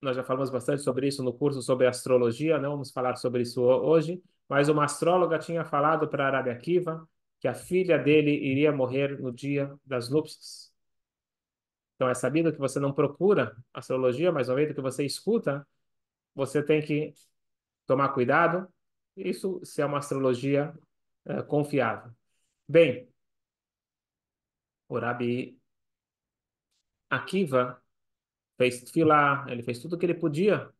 nós 0.00 0.16
já 0.16 0.22
falamos 0.22 0.50
bastante 0.50 0.82
sobre 0.82 1.08
isso 1.08 1.22
no 1.22 1.32
curso 1.34 1.60
sobre 1.60 1.86
astrologia, 1.86 2.58
não 2.58 2.70
vamos 2.70 2.92
falar 2.92 3.16
sobre 3.16 3.42
isso 3.42 3.60
hoje, 3.60 4.22
mas 4.48 4.68
uma 4.68 4.84
astróloga 4.84 5.38
tinha 5.38 5.64
falado 5.64 6.08
para 6.08 6.30
Rabi 6.30 6.50
Akiva 6.50 7.08
que 7.40 7.48
a 7.48 7.54
filha 7.54 7.98
dele 7.98 8.30
iria 8.30 8.70
morrer 8.70 9.20
no 9.20 9.32
dia 9.32 9.74
das 9.84 10.08
núpcias. 10.08 10.72
Então 11.96 12.08
é 12.08 12.14
sabido 12.14 12.52
que 12.52 12.58
você 12.58 12.78
não 12.78 12.92
procura 12.92 13.56
astrologia, 13.74 14.30
mas 14.30 14.46
no 14.46 14.54
momento 14.54 14.74
que 14.74 14.80
você 14.80 15.04
escuta, 15.04 15.66
você 16.34 16.62
tem 16.62 16.80
que 16.80 17.12
tomar 17.86 18.10
cuidado. 18.10 18.72
Isso 19.16 19.60
se 19.64 19.82
é 19.82 19.86
uma 19.86 19.98
astrologia 19.98 20.72
é, 21.24 21.42
confiável. 21.42 22.12
Bem, 22.68 23.08
o 24.88 24.98
Rabi 24.98 25.61
Akiva 27.12 27.82
fez 28.56 28.90
filar, 28.90 29.48
ele 29.48 29.62
fez 29.62 29.78
tudo 29.80 29.96
o 29.96 29.98
que 29.98 30.06
ele 30.06 30.14
podia, 30.14 30.72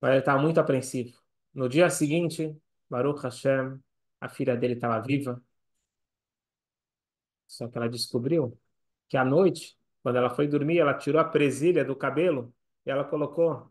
mas 0.00 0.10
ele 0.12 0.20
estava 0.20 0.40
muito 0.40 0.58
apreensivo. 0.60 1.18
No 1.54 1.68
dia 1.68 1.90
seguinte, 1.90 2.56
Baruch 2.88 3.22
Hashem, 3.22 3.78
a 4.20 4.28
filha 4.28 4.56
dele 4.56 4.74
estava 4.74 5.00
viva, 5.00 5.42
só 7.46 7.68
que 7.68 7.76
ela 7.76 7.88
descobriu 7.88 8.58
que 9.08 9.16
à 9.16 9.24
noite, 9.24 9.78
quando 10.02 10.16
ela 10.16 10.30
foi 10.30 10.48
dormir, 10.48 10.78
ela 10.78 10.94
tirou 10.94 11.20
a 11.20 11.24
presilha 11.24 11.84
do 11.84 11.96
cabelo 11.96 12.54
e 12.86 12.90
ela 12.90 13.04
colocou 13.04 13.70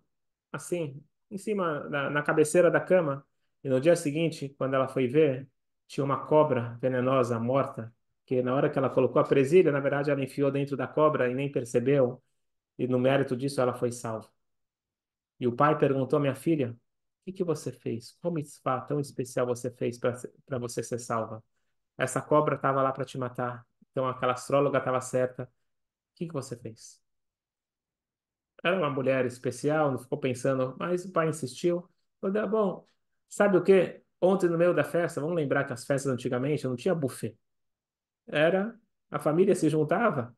assim 0.51 1.03
em 1.32 1.38
cima, 1.38 1.82
na, 1.89 2.10
na 2.10 2.22
cabeceira 2.24 2.70
da 2.72 2.80
cama. 2.80 3.25
E 3.63 3.70
no 3.70 3.82
dia 3.82 3.96
seguinte, 3.96 4.50
quando 4.58 4.75
ela 4.75 4.88
foi 4.88 5.08
ver, 5.08 5.50
tinha 5.88 6.03
uma 6.03 6.25
cobra 6.27 6.77
venenosa 6.82 7.39
morta, 7.39 7.94
que 8.25 8.42
na 8.42 8.56
hora 8.56 8.70
que 8.70 8.77
ela 8.77 8.89
colocou 8.89 9.22
a 9.22 9.25
presilha, 9.25 9.72
na 9.72 9.80
verdade 9.80 10.12
ela 10.12 10.24
enfiou 10.24 10.51
dentro 10.51 10.77
da 10.77 10.88
cobra 10.88 11.30
e 11.30 11.36
nem 11.36 11.51
percebeu. 11.51 12.22
E 12.77 12.88
no 12.88 13.00
mérito 13.00 13.36
disso 13.36 13.62
ela 13.62 13.74
foi 13.74 13.92
salva. 13.92 14.30
E 15.39 15.48
o 15.48 15.56
pai 15.56 15.77
perguntou 15.77 16.18
à 16.18 16.20
minha 16.22 16.36
filha: 16.36 16.72
O 16.72 16.75
que, 17.25 17.34
que 17.34 17.44
você 17.44 17.72
fez? 17.72 18.18
Qual 18.22 18.34
mitzvah 18.34 18.82
tão 18.82 19.00
especial 19.00 19.46
você 19.46 19.70
fez 19.72 19.98
para 20.00 20.60
você 20.60 20.84
ser 20.84 21.00
salva? 21.00 21.44
Essa 21.98 22.22
cobra 22.22 22.56
estava 22.56 22.82
lá 22.82 22.92
para 22.92 23.06
te 23.06 23.18
matar. 23.18 23.65
Então 23.92 24.08
aquela 24.08 24.34
astróloga 24.34 24.80
estava 24.80 25.01
certa. 25.01 25.44
O 25.44 25.50
que, 26.15 26.27
que 26.27 26.34
você 26.34 26.58
fez? 26.58 27.03
era 28.63 28.77
uma 28.77 28.89
mulher 28.89 29.25
especial, 29.25 29.92
não 29.92 30.00
ficou 30.00 30.18
pensando, 30.18 30.75
mas 30.80 31.06
o 31.06 31.12
pai 31.12 31.30
insistiu. 31.30 31.88
Falei, 32.22 32.42
ah, 32.42 32.48
bom, 32.48 32.88
sabe 33.30 33.58
o 33.58 33.63
quê? 33.63 34.01
Ontem 34.22 34.50
no 34.50 34.58
meio 34.58 34.74
da 34.74 34.84
festa, 34.84 35.20
vamos 35.20 35.36
lembrar 35.36 35.65
que 35.65 35.74
as 35.74 35.86
festas 35.86 36.12
antigamente 36.12 36.63
não 36.65 36.75
tinha 36.75 36.96
buffet. 36.96 37.38
Era 38.27 38.75
a 39.12 39.20
família 39.20 39.53
se 39.56 39.70
juntava 39.70 40.36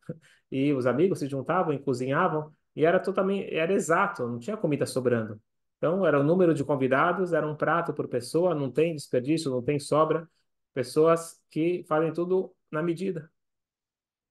e 0.52 0.74
os 0.74 0.86
amigos 0.86 1.20
se 1.20 1.28
juntavam 1.28 1.74
e 1.74 1.80
cozinhavam 1.80 2.54
e 2.76 2.84
era 2.86 3.00
totalmente 3.00 3.54
era 3.56 3.74
exato, 3.74 4.28
não 4.28 4.38
tinha 4.40 4.58
comida 4.58 4.86
sobrando. 4.86 5.40
Então 5.78 6.06
era 6.06 6.20
o 6.20 6.24
número 6.24 6.54
de 6.54 6.64
convidados, 6.64 7.34
era 7.34 7.48
um 7.48 7.56
prato 7.56 7.94
por 7.94 8.08
pessoa, 8.08 8.54
não 8.56 8.72
tem 8.72 8.96
desperdício, 8.96 9.52
não 9.52 9.62
tem 9.62 9.80
sobra. 9.80 10.30
Pessoas 10.74 11.42
que 11.50 11.86
fazem 11.88 12.12
tudo 12.12 12.54
na 12.72 12.84
medida. 12.84 13.32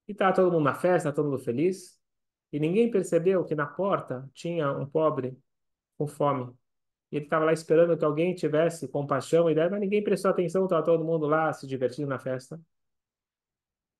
E 0.06 0.14
tá 0.14 0.32
todo 0.32 0.52
mundo 0.52 0.64
na 0.64 0.74
festa, 0.74 1.12
todo 1.12 1.30
mundo 1.30 1.38
feliz. 1.38 1.98
E 2.52 2.60
ninguém 2.60 2.90
percebeu 2.90 3.44
que 3.44 3.54
na 3.54 3.66
porta 3.66 4.28
tinha 4.34 4.70
um 4.72 4.86
pobre 4.86 5.36
com 5.96 6.06
fome. 6.06 6.52
E 7.10 7.16
ele 7.16 7.24
estava 7.26 7.46
lá 7.46 7.52
esperando 7.52 7.96
que 7.96 8.04
alguém 8.04 8.34
tivesse 8.34 8.88
compaixão 8.88 9.48
e 9.48 9.52
ideia, 9.52 9.70
mas 9.70 9.80
ninguém 9.80 10.02
prestou 10.04 10.30
atenção, 10.30 10.64
estava 10.64 10.84
todo 10.84 11.04
mundo 11.04 11.26
lá 11.26 11.52
se 11.52 11.66
divertindo 11.66 12.08
na 12.08 12.18
festa. 12.18 12.60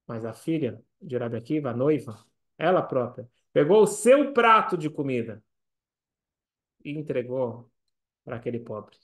Mas 0.07 0.25
a 0.25 0.33
filha 0.33 0.83
de 1.01 1.17
Rabi 1.17 1.37
Akiva, 1.37 1.71
a 1.71 1.75
noiva, 1.75 2.25
ela 2.59 2.83
própria, 2.83 3.29
pegou 3.53 3.83
o 3.83 3.87
seu 3.87 4.33
prato 4.33 4.77
de 4.77 4.91
comida 4.91 5.43
e 6.85 6.93
entregou 6.93 7.71
para 8.25 8.37
aquele 8.37 8.59
pobre. 8.61 8.97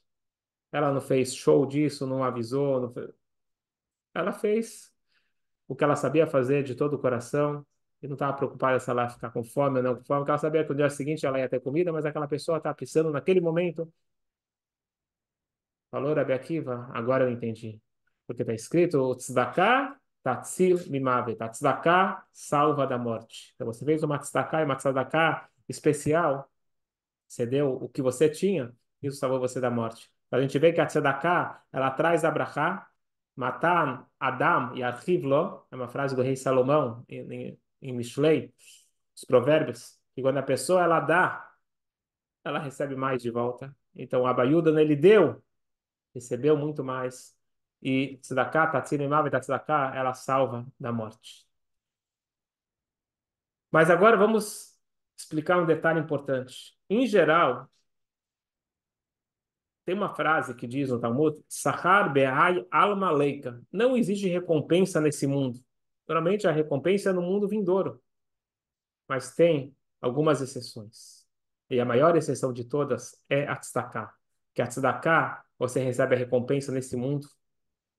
Ela 0.73 0.93
não 0.93 1.01
fez 1.01 1.35
show 1.35 1.67
disso, 1.67 2.07
não 2.07 2.23
avisou. 2.23 2.81
Não 2.81 2.93
fez... 2.93 3.11
Ela 4.15 4.33
fez 4.33 4.93
o 5.69 5.75
que 5.77 5.85
ela 5.85 5.97
sabia 5.97 6.27
fazer 6.27 6.63
de 6.65 6.75
todo 6.75 6.95
o 6.95 6.99
coração 6.99 7.67
e 8.03 8.09
não 8.09 8.15
estava 8.15 8.37
preocupada 8.37 8.79
se 8.81 8.91
ela 8.91 9.05
ia 9.05 9.11
ficar 9.11 9.31
com 9.31 9.45
fome 9.45 9.79
ou 9.79 9.83
não 9.83 9.97
com 9.97 10.05
fome, 10.05 10.21
porque 10.21 10.31
ela 10.31 10.39
sabia 10.39 10.65
que 10.65 10.71
no 10.71 10.77
dia 10.77 10.91
seguinte 10.91 11.27
ela 11.27 11.39
ia 11.39 11.49
ter 11.49 11.61
comida, 11.61 11.93
mas 11.93 12.05
aquela 12.05 12.27
pessoa 12.27 12.59
estava 12.59 12.75
precisando 12.75 13.11
naquele 13.11 13.41
momento. 13.41 13.93
Falou 15.91 16.15
Rabi 16.15 16.33
Akiva, 16.33 16.89
agora 16.93 17.25
eu 17.25 17.31
entendi. 17.31 17.81
Porque 18.27 18.43
está 18.43 18.55
escrito, 18.55 19.15
tzedakah 19.17 20.00
tatzil 20.23 20.79
mimave, 20.89 21.37
tzedakah 21.37 22.25
salva 22.33 22.87
da 22.87 22.99
morte. 22.99 23.53
Então 23.55 23.67
você 23.67 23.85
fez 23.85 24.03
uma 24.03 24.19
tzedakah 24.19 24.63
e 24.63 24.65
uma 24.65 24.77
tzedakah 24.77 25.49
especial, 25.69 26.51
Você 27.29 27.47
deu 27.47 27.73
o 27.75 27.89
que 27.89 28.03
você 28.03 28.29
tinha, 28.29 28.75
isso 29.03 29.19
salvou 29.19 29.41
você 29.41 29.61
da 29.61 29.71
morte. 29.71 30.11
A 30.31 30.41
gente 30.41 30.59
vê 30.59 30.73
que 30.73 30.81
a 30.81 30.87
Tzedakah, 30.87 31.63
ela 31.73 31.91
traz 31.91 32.25
a 32.25 32.31
Brachá, 32.31 32.89
Matan, 33.35 34.07
Adam 34.19 34.77
e 34.77 34.83
Archivlo, 34.83 35.67
é 35.71 35.77
uma 35.77 35.89
frase 35.89 36.15
do 36.15 36.23
rei 36.23 36.37
Salomão 36.37 37.05
em, 37.09 37.59
em 37.83 37.93
Mishlei, 37.93 38.55
os 39.15 39.25
provérbios, 39.25 39.99
que 40.15 40.23
quando 40.23 40.39
a 40.39 40.43
pessoa 40.43 40.83
ela 40.83 41.01
dá, 41.01 41.49
ela 42.45 42.59
recebe 42.59 42.95
mais 42.97 43.23
de 43.23 43.31
volta. 43.31 43.75
Então, 43.95 44.27
a 44.27 44.31
Abayuda, 44.31 44.81
ele 44.81 44.95
deu, 44.97 45.43
recebeu 46.15 46.57
muito 46.57 46.85
mais. 46.85 47.37
E 47.83 48.19
Tzedakah, 48.19 48.85
Imav 48.93 49.31
Tzedakah, 49.31 49.93
ela 49.95 50.13
salva 50.15 50.67
da 50.79 50.93
morte. 50.93 51.47
Mas 53.71 53.89
agora 53.91 54.17
vamos 54.17 54.77
explicar 55.17 55.59
um 55.59 55.67
detalhe 55.67 56.01
importante. 56.01 56.77
Em 56.89 57.07
geral, 57.07 57.71
tem 59.85 59.95
uma 59.95 60.15
frase 60.15 60.55
que 60.55 60.67
diz 60.67 60.91
no 60.91 61.01
Talmud, 61.01 61.43
Sahar 61.49 62.13
Behai 62.13 62.67
Alma 62.71 63.11
Leika. 63.11 63.61
Não 63.73 63.97
existe 63.97 64.29
recompensa 64.29 65.01
nesse 65.01 65.27
mundo. 65.27 65.61
Normalmente 66.07 66.47
a 66.47 66.53
recompensa 66.53 67.11
é 67.11 67.13
no 67.13 67.23
mundo 67.23 67.49
vindouro. 67.49 68.03
Mas 69.09 69.35
tem 69.35 69.75
algumas 70.01 70.41
exceções. 70.41 71.27
E 71.69 71.81
a 71.81 71.85
maior 71.85 72.17
exceção 72.17 72.53
de 72.53 72.65
todas 72.65 73.25
é 73.29 73.47
a 73.47 73.57
tzedakah. 73.57 74.13
Que 74.55 74.63
a 74.63 74.67
tzedakah, 74.67 75.45
você 75.59 75.81
recebe 75.81 76.15
a 76.15 76.19
recompensa 76.19 76.73
nesse 76.73 76.97
mundo 76.97 77.29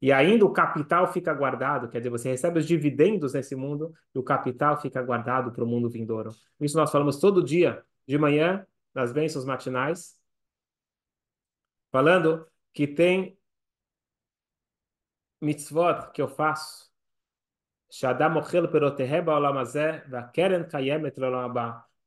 e 0.01 0.11
ainda 0.11 0.43
o 0.45 0.51
capital 0.51 1.11
fica 1.13 1.33
guardado, 1.33 1.87
quer 1.87 1.99
dizer, 1.99 2.09
você 2.09 2.29
recebe 2.29 2.59
os 2.59 2.65
dividendos 2.67 3.33
nesse 3.33 3.55
mundo 3.55 3.93
e 4.15 4.19
o 4.19 4.23
capital 4.23 4.81
fica 4.81 5.01
guardado 5.03 5.51
para 5.51 5.63
o 5.63 5.67
mundo 5.67 5.89
vindouro. 5.89 6.31
Isso 6.59 6.75
nós 6.75 6.91
falamos 6.91 7.19
todo 7.19 7.43
dia, 7.43 7.85
de 8.07 8.17
manhã, 8.17 8.65
nas 8.93 9.11
bênçãos 9.11 9.45
matinais, 9.45 10.19
falando 11.91 12.47
que 12.73 12.87
tem 12.87 13.37
mitzvot 15.39 16.11
que 16.13 16.21
eu 16.21 16.27
faço, 16.27 16.89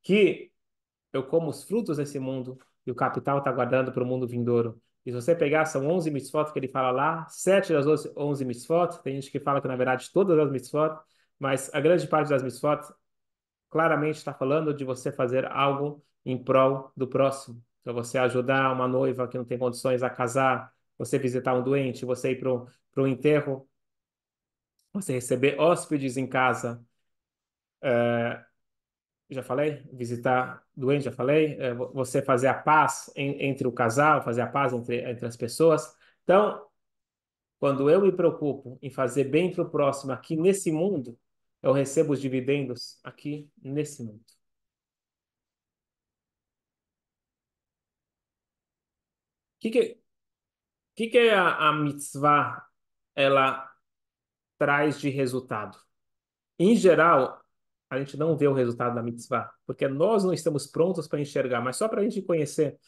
que 0.03 0.53
eu 1.13 1.23
como 1.25 1.51
os 1.51 1.63
frutos 1.63 1.99
desse 1.99 2.19
mundo 2.19 2.59
e 2.87 2.91
o 2.91 2.95
capital 2.95 3.39
está 3.39 3.53
guardando 3.53 3.93
para 3.93 4.03
o 4.03 4.07
mundo 4.07 4.27
vindouro. 4.27 4.81
E 5.05 5.11
se 5.11 5.15
você 5.15 5.35
pegar, 5.35 5.67
são 5.67 5.87
11 5.87 6.11
mitzvot 6.11 6.53
que 6.53 6.59
ele 6.59 6.69
fala 6.69 6.91
lá, 6.91 7.27
sete 7.29 7.73
das 7.73 7.87
11 8.17 8.45
mitzvot, 8.45 9.03
tem 9.03 9.15
gente 9.17 9.31
que 9.31 9.39
fala 9.39 9.61
que 9.61 9.69
na 9.69 9.77
verdade 9.77 10.11
todas 10.13 10.39
as 10.39 10.51
mitzvot, 10.51 10.99
mas 11.39 11.73
a 11.75 11.81
grande 11.81 12.07
parte 12.07 12.31
das 12.31 12.43
mitzvot 12.43 12.81
claramente 13.71 14.17
está 14.17 14.33
falando 14.33 14.73
de 14.73 14.85
você 14.85 15.13
fazer 15.13 15.47
algo 15.47 16.03
em 16.25 16.43
prol 16.43 16.93
do 16.97 17.07
próximo. 17.07 17.63
Então 17.83 17.93
você 17.95 18.19
ajudar 18.19 18.73
uma 18.73 18.89
noiva 18.89 19.29
que 19.29 19.37
não 19.37 19.45
tem 19.45 19.59
condições 19.59 20.03
a 20.03 20.09
casar, 20.11 20.73
você 20.97 21.19
visitar 21.19 21.55
um 21.55 21.63
doente, 21.63 22.05
você 22.05 22.33
ir 22.33 22.41
para 22.41 23.03
o 23.03 23.07
enterro, 23.07 23.69
você 24.93 25.13
receber 25.13 25.59
hóspedes 25.61 26.17
em 26.17 26.27
casa, 26.27 26.83
é, 27.83 28.45
já 29.31 29.43
falei, 29.43 29.83
visitar 29.93 30.63
doente, 30.77 31.05
já 31.05 31.13
falei, 31.13 31.57
é, 31.59 31.75
você 31.75 32.23
fazer 32.23 32.49
a 32.49 32.55
paz 32.55 33.11
entre 33.17 33.67
o 33.67 33.73
casal, 33.73 34.23
fazer 34.23 34.43
a 34.43 34.47
paz 34.47 34.73
entre, 34.73 35.11
entre 35.11 35.27
as 35.27 35.37
pessoas. 35.37 35.97
Então, 36.23 36.67
quando 37.59 37.89
eu 37.91 38.01
me 38.01 38.13
preocupo 38.13 38.79
em 38.83 38.91
fazer 38.91 39.25
bem 39.25 39.53
para 39.53 39.63
o 39.65 39.71
próximo 39.71 40.13
aqui 40.13 40.37
nesse 40.37 40.71
mundo, 40.71 41.19
eu 41.63 41.73
recebo 41.73 42.13
os 42.13 42.21
dividendos 42.21 42.99
aqui 43.03 43.51
nesse 43.63 44.03
mundo. 44.03 44.25
O 49.57 49.61
que, 49.61 49.71
que, 49.71 50.01
que, 50.95 51.09
que 51.09 51.29
a, 51.31 51.69
a 51.69 51.73
mitzvah 51.73 52.67
ela 53.15 53.71
traz 54.59 55.01
de 55.01 55.09
resultado? 55.11 55.79
Em 56.59 56.77
geral, 56.77 57.44
a 57.91 57.99
gente 57.99 58.17
não 58.17 58.37
vê 58.37 58.49
o 58.49 58.53
resultado 58.53 58.95
da 58.95 59.03
mitzvah, 59.03 59.51
porque 59.67 59.87
nós 59.89 60.25
não 60.25 60.33
estamos 60.33 60.67
prontos 60.67 61.07
para 61.07 61.21
enxergar, 61.21 61.61
mas 61.61 61.77
só 61.77 61.89
para 61.89 62.01
a 62.01 62.05
gente 62.05 62.23
conhecer. 62.23 62.79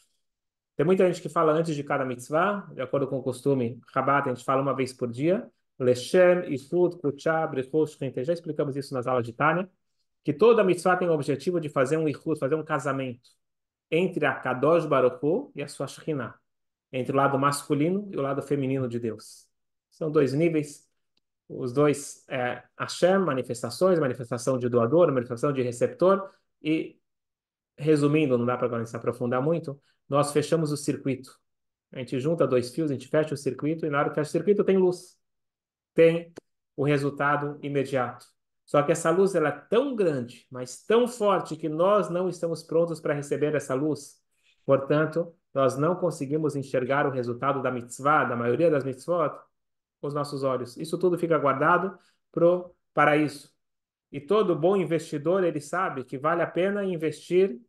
Tem 0.75 0.85
muita 0.85 1.05
gente 1.07 1.21
que 1.21 1.29
fala 1.29 1.53
antes 1.53 1.75
de 1.75 1.83
cada 1.83 2.05
mitzvah, 2.05 2.67
de 2.73 2.81
acordo 2.81 3.07
com 3.07 3.17
o 3.17 3.23
costume, 3.23 3.79
Rabat, 3.93 4.29
a 4.29 4.33
gente 4.33 4.45
fala 4.45 4.61
uma 4.61 4.75
vez 4.75 4.93
por 4.93 5.09
dia, 5.09 5.49
Leshem, 5.79 6.51
Isud, 6.53 6.97
Kuchá, 6.97 7.45
Brechot, 7.47 7.97
Já 8.23 8.33
explicamos 8.33 8.75
isso 8.75 8.93
nas 8.93 9.07
aulas 9.07 9.25
de 9.25 9.33
Tânia, 9.33 9.69
que 10.23 10.33
toda 10.33 10.63
mitzvah 10.63 10.97
tem 10.97 11.07
o 11.07 11.13
objetivo 11.13 11.59
de 11.59 11.69
fazer 11.69 11.97
um 11.97 12.07
Ihud, 12.07 12.37
fazer 12.39 12.55
um 12.55 12.63
casamento 12.63 13.29
entre 13.89 14.25
a 14.25 14.33
Kadosh 14.35 14.85
Baruch 14.85 15.23
Hu 15.23 15.51
e 15.55 15.63
a 15.63 15.67
sua 15.67 15.87
Shekhinah, 15.87 16.35
entre 16.91 17.13
o 17.13 17.15
lado 17.15 17.37
masculino 17.39 18.07
e 18.11 18.17
o 18.17 18.21
lado 18.21 18.41
feminino 18.41 18.87
de 18.87 18.99
Deus. 18.99 19.47
São 19.89 20.11
dois 20.11 20.33
níveis 20.33 20.86
os 21.47 21.71
dois 21.71 22.25
é 22.27 22.63
Hashem, 22.77 23.19
manifestações, 23.19 23.99
manifestação 23.99 24.57
de 24.57 24.67
doador, 24.67 25.07
manifestação 25.11 25.53
de 25.53 25.61
receptor, 25.61 26.29
e 26.61 26.99
resumindo, 27.77 28.37
não 28.37 28.45
dá 28.45 28.57
para 28.57 28.85
se 28.85 28.95
aprofundar 28.95 29.41
muito, 29.41 29.79
nós 30.09 30.31
fechamos 30.31 30.71
o 30.71 30.77
circuito. 30.77 31.31
A 31.91 31.99
gente 31.99 32.19
junta 32.19 32.45
dois 32.45 32.73
fios, 32.73 32.91
a 32.91 32.93
gente 32.93 33.07
fecha 33.07 33.33
o 33.33 33.37
circuito, 33.37 33.85
e 33.85 33.89
na 33.89 33.99
hora 33.99 34.09
que 34.09 34.15
fecha 34.15 34.29
o 34.29 34.31
circuito 34.31 34.63
tem 34.63 34.77
luz. 34.77 35.17
Tem 35.93 36.33
o 36.75 36.83
resultado 36.83 37.57
imediato. 37.61 38.25
Só 38.65 38.83
que 38.83 38.91
essa 38.91 39.09
luz 39.09 39.33
ela 39.33 39.49
é 39.49 39.51
tão 39.51 39.95
grande, 39.95 40.45
mas 40.51 40.83
tão 40.83 41.07
forte, 41.07 41.55
que 41.55 41.69
nós 41.69 42.09
não 42.09 42.27
estamos 42.27 42.61
prontos 42.63 42.99
para 42.99 43.13
receber 43.13 43.55
essa 43.55 43.73
luz. 43.73 44.17
Portanto, 44.65 45.33
nós 45.53 45.77
não 45.77 45.95
conseguimos 45.95 46.55
enxergar 46.55 47.07
o 47.07 47.09
resultado 47.09 47.61
da 47.61 47.71
mitzvah, 47.71 48.25
da 48.25 48.35
maioria 48.35 48.69
das 48.69 48.83
mitzvot, 48.83 49.33
os 50.01 50.13
nossos 50.13 50.43
olhos. 50.43 50.77
Isso 50.77 50.97
tudo 50.97 51.17
fica 51.17 51.37
guardado 51.37 51.97
pro 52.31 52.75
paraíso. 52.93 53.51
E 54.11 54.21
todo 54.21 54.55
bom 54.55 54.77
investidor, 54.77 55.43
ele 55.43 55.59
sabe 55.59 56.03
que 56.03 56.17
vale 56.17 56.41
a 56.41 56.47
pena 56.47 56.83
investir 56.83 57.59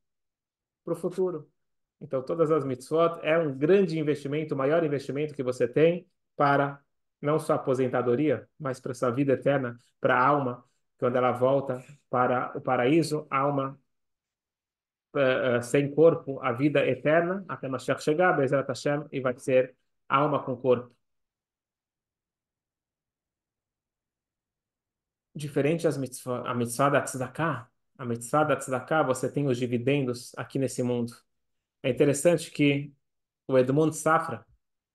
para 0.84 0.92
o 0.92 0.96
futuro. 0.96 1.50
Então, 2.00 2.22
todas 2.22 2.50
as 2.50 2.64
mitzvot 2.64 3.18
é 3.22 3.36
um 3.38 3.56
grande 3.56 3.98
investimento, 3.98 4.54
o 4.54 4.58
maior 4.58 4.84
investimento 4.84 5.34
que 5.34 5.42
você 5.42 5.66
tem 5.66 6.06
para 6.36 6.80
não 7.20 7.38
só 7.38 7.54
a 7.54 7.56
aposentadoria, 7.56 8.48
mas 8.58 8.78
para 8.80 8.94
sua 8.94 9.10
vida 9.10 9.32
eterna, 9.32 9.76
para 10.00 10.16
a 10.16 10.26
alma, 10.26 10.64
quando 10.98 11.16
ela 11.16 11.32
volta 11.32 11.84
para 12.08 12.56
o 12.56 12.60
paraíso, 12.60 13.26
alma 13.30 13.78
uh, 15.14 15.58
uh, 15.58 15.62
sem 15.62 15.90
corpo, 15.92 16.38
a 16.40 16.52
vida 16.52 16.86
eterna, 16.86 17.44
até 17.48 17.68
Mashiach 17.68 18.02
chegar, 18.02 18.32
Bezerra 18.34 18.64
Hashem, 18.66 19.04
e 19.12 19.20
vai 19.20 19.36
ser 19.38 19.74
alma 20.08 20.42
com 20.42 20.56
corpo. 20.56 20.97
Diferente 25.38 25.86
as 25.86 25.96
mitzvah, 25.96 26.42
a 26.46 26.54
mitzvah 26.54 26.90
da 26.90 27.02
tzedakah, 27.02 27.68
a 27.96 28.04
mitzvah 28.04 28.44
da 28.44 28.56
tzedakah, 28.56 29.02
você 29.02 29.30
tem 29.30 29.46
os 29.46 29.56
dividendos 29.58 30.32
aqui 30.36 30.58
nesse 30.58 30.82
mundo. 30.82 31.12
É 31.82 31.90
interessante 31.90 32.50
que 32.50 32.92
o 33.46 33.56
Edmund 33.58 33.96
Safra, 33.96 34.44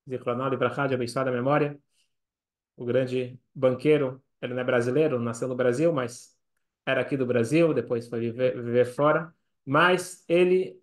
Zichronal 0.08 0.50
Librachá, 0.50 0.88
de 0.88 0.94
abençoada 0.94 1.32
memória, 1.32 1.80
o 2.76 2.86
grande 2.86 3.40
banqueiro, 3.54 4.24
ele 4.42 4.54
não 4.54 4.62
é 4.62 4.64
brasileiro, 4.64 5.20
nasceu 5.20 5.48
no 5.48 5.56
Brasil, 5.56 5.92
mas 5.94 6.38
era 6.86 7.02
aqui 7.02 7.16
do 7.16 7.26
Brasil, 7.26 7.74
depois 7.74 8.08
foi 8.08 8.20
viver, 8.20 8.62
viver 8.62 8.86
fora, 8.86 9.34
mas 9.66 10.24
ele, 10.28 10.80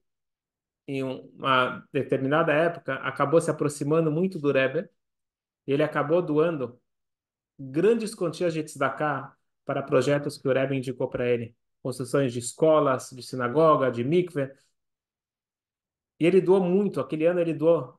em 0.86 1.02
uma 1.02 1.86
determinada 1.92 2.52
época, 2.52 2.94
acabou 2.94 3.40
se 3.40 3.50
aproximando 3.50 4.10
muito 4.10 4.38
do 4.38 4.50
Rebbe, 4.50 4.88
e 5.66 5.72
ele 5.72 5.82
acabou 5.82 6.22
doando 6.22 6.80
grandes 7.58 8.14
quantias 8.14 8.54
de 8.54 8.62
tzedakah 8.62 9.36
para 9.70 9.84
projetos 9.84 10.36
que 10.36 10.48
o 10.48 10.52
Rebbe 10.52 10.76
indicou 10.76 11.08
para 11.08 11.28
ele. 11.28 11.54
Construções 11.80 12.32
de 12.32 12.40
escolas, 12.40 13.10
de 13.10 13.22
sinagoga, 13.22 13.88
de 13.88 14.02
mikve. 14.02 14.52
E 16.18 16.26
ele 16.26 16.40
doou 16.40 16.60
muito. 16.60 16.98
Aquele 17.00 17.24
ano 17.24 17.38
ele 17.38 17.54
doou 17.54 17.96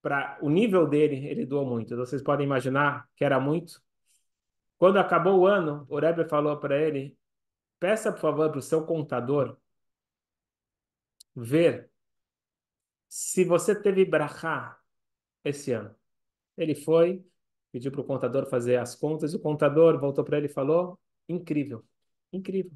para 0.00 0.38
o 0.40 0.48
nível 0.48 0.86
dele, 0.86 1.26
ele 1.26 1.44
doou 1.44 1.66
muito. 1.66 1.92
Então, 1.92 2.06
vocês 2.06 2.22
podem 2.22 2.46
imaginar 2.46 3.08
que 3.16 3.24
era 3.24 3.40
muito. 3.40 3.82
Quando 4.78 4.98
acabou 4.98 5.40
o 5.40 5.46
ano, 5.46 5.84
o 5.88 5.98
Rebbe 5.98 6.24
falou 6.28 6.56
para 6.56 6.80
ele: 6.80 7.18
peça, 7.80 8.12
por 8.12 8.20
favor, 8.20 8.50
para 8.50 8.60
o 8.60 8.62
seu 8.62 8.86
contador 8.86 9.58
ver 11.34 11.90
se 13.08 13.44
você 13.44 13.74
teve 13.74 14.04
brachá 14.04 14.78
esse 15.44 15.72
ano. 15.72 15.92
Ele 16.56 16.76
foi, 16.76 17.26
pediu 17.72 17.90
para 17.90 18.02
o 18.02 18.04
contador 18.04 18.46
fazer 18.46 18.76
as 18.76 18.94
contas, 18.94 19.34
o 19.34 19.40
contador 19.40 19.98
voltou 19.98 20.22
para 20.22 20.38
ele 20.38 20.46
e 20.46 20.48
falou: 20.48 20.96
Incrível. 21.28 21.84
Incrível. 22.32 22.72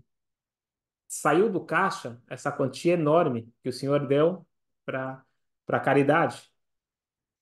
Saiu 1.09 1.51
do 1.51 1.65
caixa 1.65 2.21
essa 2.29 2.51
quantia 2.51 2.95
enorme 2.95 3.53
que 3.63 3.69
o 3.69 3.73
Senhor 3.73 4.07
deu 4.07 4.47
para 4.85 5.25
a 5.69 5.81
caridade. 5.81 6.51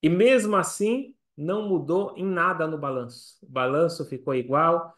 E 0.02 0.08
mesmo 0.08 0.56
assim, 0.56 1.14
não 1.36 1.68
mudou 1.68 2.14
em 2.16 2.24
nada 2.24 2.66
no 2.66 2.78
balanço. 2.78 3.38
O 3.42 3.46
balanço 3.46 4.04
ficou 4.04 4.34
igual. 4.34 4.94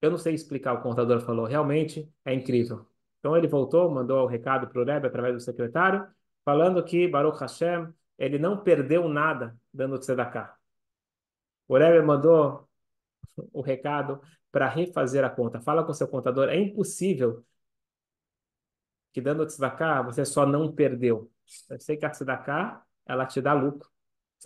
Eu 0.00 0.10
não 0.10 0.18
sei 0.18 0.34
explicar, 0.34 0.74
o 0.74 0.82
contador 0.82 1.20
falou. 1.20 1.46
Realmente 1.46 2.10
é 2.24 2.34
incrível. 2.34 2.86
Então 3.18 3.36
ele 3.36 3.48
voltou, 3.48 3.90
mandou 3.90 4.24
o 4.24 4.26
recado 4.26 4.68
para 4.68 4.80
o 4.80 4.84
Rebbe 4.84 5.06
através 5.06 5.34
do 5.34 5.40
secretário 5.40 6.06
falando 6.44 6.84
que 6.84 7.08
Baruch 7.08 7.40
Hashem, 7.40 7.92
ele 8.18 8.38
não 8.38 8.62
perdeu 8.62 9.08
nada 9.08 9.58
dando 9.72 9.98
tzedakah. 9.98 10.54
O 11.66 11.76
Rebbe 11.78 12.04
mandou 12.04 12.68
o 13.52 13.60
recado 13.60 14.20
para 14.50 14.68
refazer 14.68 15.24
a 15.24 15.30
conta. 15.30 15.60
Fala 15.60 15.84
com 15.84 15.92
seu 15.92 16.08
contador, 16.08 16.48
é 16.48 16.56
impossível 16.56 17.44
que 19.12 19.20
dando 19.20 19.46
tzedakah 19.46 20.02
você 20.02 20.24
só 20.24 20.46
não 20.46 20.72
perdeu. 20.72 21.30
Eu 21.70 21.80
sei 21.80 21.96
que 21.96 22.04
a 22.04 22.10
tzedakah, 22.10 22.82
ela 23.06 23.26
te 23.26 23.40
dá 23.40 23.52
lucro. 23.52 23.88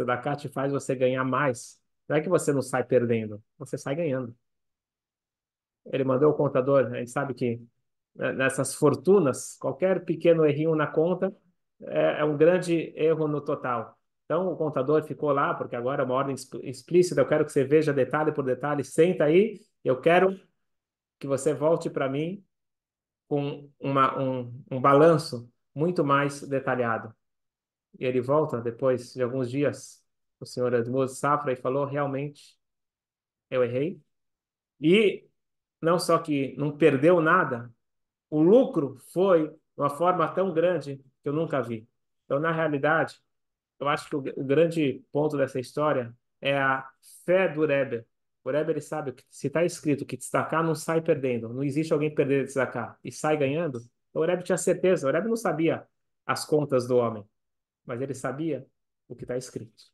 A 0.01 0.37
te 0.37 0.49
faz 0.49 0.73
você 0.73 0.95
ganhar 0.95 1.25
mais. 1.25 1.81
Não 2.09 2.17
é 2.17 2.21
que 2.21 2.29
você 2.29 2.53
não 2.53 2.63
sai 2.63 2.85
perdendo, 2.85 3.43
você 3.59 3.77
sai 3.77 3.97
ganhando. 3.97 4.35
Ele 5.87 6.05
mandou 6.05 6.31
o 6.31 6.37
contador, 6.37 6.87
a 6.87 6.99
gente 6.99 7.11
sabe 7.11 7.35
que 7.35 7.61
né, 8.15 8.33
nessas 8.33 8.75
fortunas, 8.75 9.57
qualquer 9.59 10.05
pequeno 10.05 10.45
errinho 10.45 10.75
na 10.75 10.87
conta 10.87 11.35
é, 11.83 12.21
é 12.21 12.25
um 12.25 12.37
grande 12.37 12.93
erro 12.97 13.27
no 13.27 13.41
total. 13.41 13.98
Então, 14.29 14.53
o 14.53 14.57
contador 14.59 15.03
ficou 15.05 15.33
lá, 15.33 15.55
porque 15.55 15.75
agora 15.75 16.03
é 16.03 16.05
uma 16.05 16.15
ordem 16.15 16.35
explícita, 16.63 17.19
eu 17.19 17.27
quero 17.27 17.47
que 17.47 17.51
você 17.51 17.65
veja 17.65 17.95
detalhe 17.95 18.31
por 18.31 18.45
detalhe, 18.45 18.85
senta 18.85 19.25
aí, 19.25 19.59
eu 19.83 19.99
quero 20.03 20.39
que 21.19 21.27
você 21.27 21.55
volte 21.55 21.89
para 21.89 22.11
mim 22.11 22.45
com 23.27 23.71
uma, 23.81 24.21
um, 24.21 24.63
um 24.71 24.79
balanço 24.83 25.51
muito 25.75 26.05
mais 26.05 26.43
detalhado. 26.43 27.15
E 27.99 28.05
ele 28.05 28.21
volta 28.21 28.61
depois 28.61 29.15
de 29.15 29.23
alguns 29.23 29.51
dias, 29.51 30.05
o 30.39 30.45
senhor 30.45 30.75
Edmund 30.75 31.11
Safra, 31.11 31.51
e 31.53 31.57
falou, 31.57 31.87
realmente, 31.87 32.55
eu 33.51 33.65
errei. 33.65 33.99
E 34.79 35.27
não 35.81 35.99
só 35.99 36.19
que 36.19 36.55
não 36.59 36.77
perdeu 36.77 37.19
nada, 37.23 37.73
o 38.29 38.43
lucro 38.43 38.99
foi 39.11 39.49
de 39.49 39.57
uma 39.79 39.89
forma 39.89 40.29
tão 40.29 40.53
grande 40.53 40.99
que 41.23 41.29
eu 41.31 41.33
nunca 41.33 41.63
vi. 41.63 41.89
Então, 42.27 42.39
na 42.39 42.53
realidade, 42.53 43.19
eu 43.79 43.89
acho 43.89 44.09
que 44.09 44.17
o, 44.17 44.19
o 44.37 44.45
grande 44.45 45.05
ponto 45.13 45.37
dessa 45.37 45.61
história 45.61 46.15
é 46.41 46.57
a 46.59 46.89
fé 47.25 47.49
do 47.49 47.65
Rebbe. 47.67 48.05
O 48.45 48.51
Rebbe 48.51 48.73
ele 48.73 48.81
sabe 48.81 49.13
que 49.13 49.25
se 49.31 49.49
está 49.49 49.65
escrito 49.65 50.07
que 50.07 50.17
destacar 50.17 50.65
não 50.65 50.75
sai 50.75 51.01
perdendo, 51.01 51.49
não 51.53 51.63
existe 51.63 51.93
alguém 51.93 52.15
perder 52.15 52.45
destacar 52.45 52.99
e 53.05 53.13
sai 53.13 53.37
ganhando. 53.37 53.81
O 54.13 54.25
Rebbe 54.25 54.43
tinha 54.43 54.59
certeza, 54.59 55.09
o 55.09 55.13
Rebbe 55.13 55.29
não 55.29 55.37
sabia 55.37 55.87
as 56.27 56.45
contas 56.45 56.87
do 56.87 56.97
homem, 56.97 57.25
mas 57.85 58.01
ele 58.01 58.15
sabia 58.15 58.67
o 59.09 59.15
que 59.17 59.25
está 59.25 59.37
escrito. 59.37 59.85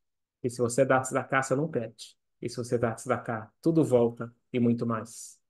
E 0.43 0.51
se 0.51 0.59
você 0.59 0.85
dá 0.85 0.99
destacar, 0.99 1.43
você 1.43 1.55
não 1.55 1.69
perde. 1.69 2.17
E 2.41 2.49
se 2.49 2.57
você 2.57 2.79
dá 2.79 2.91
destacar, 2.91 3.53
tudo 3.63 3.85
volta 3.85 4.33
e 4.53 4.61
muito 4.61 4.87
mais. 4.87 5.41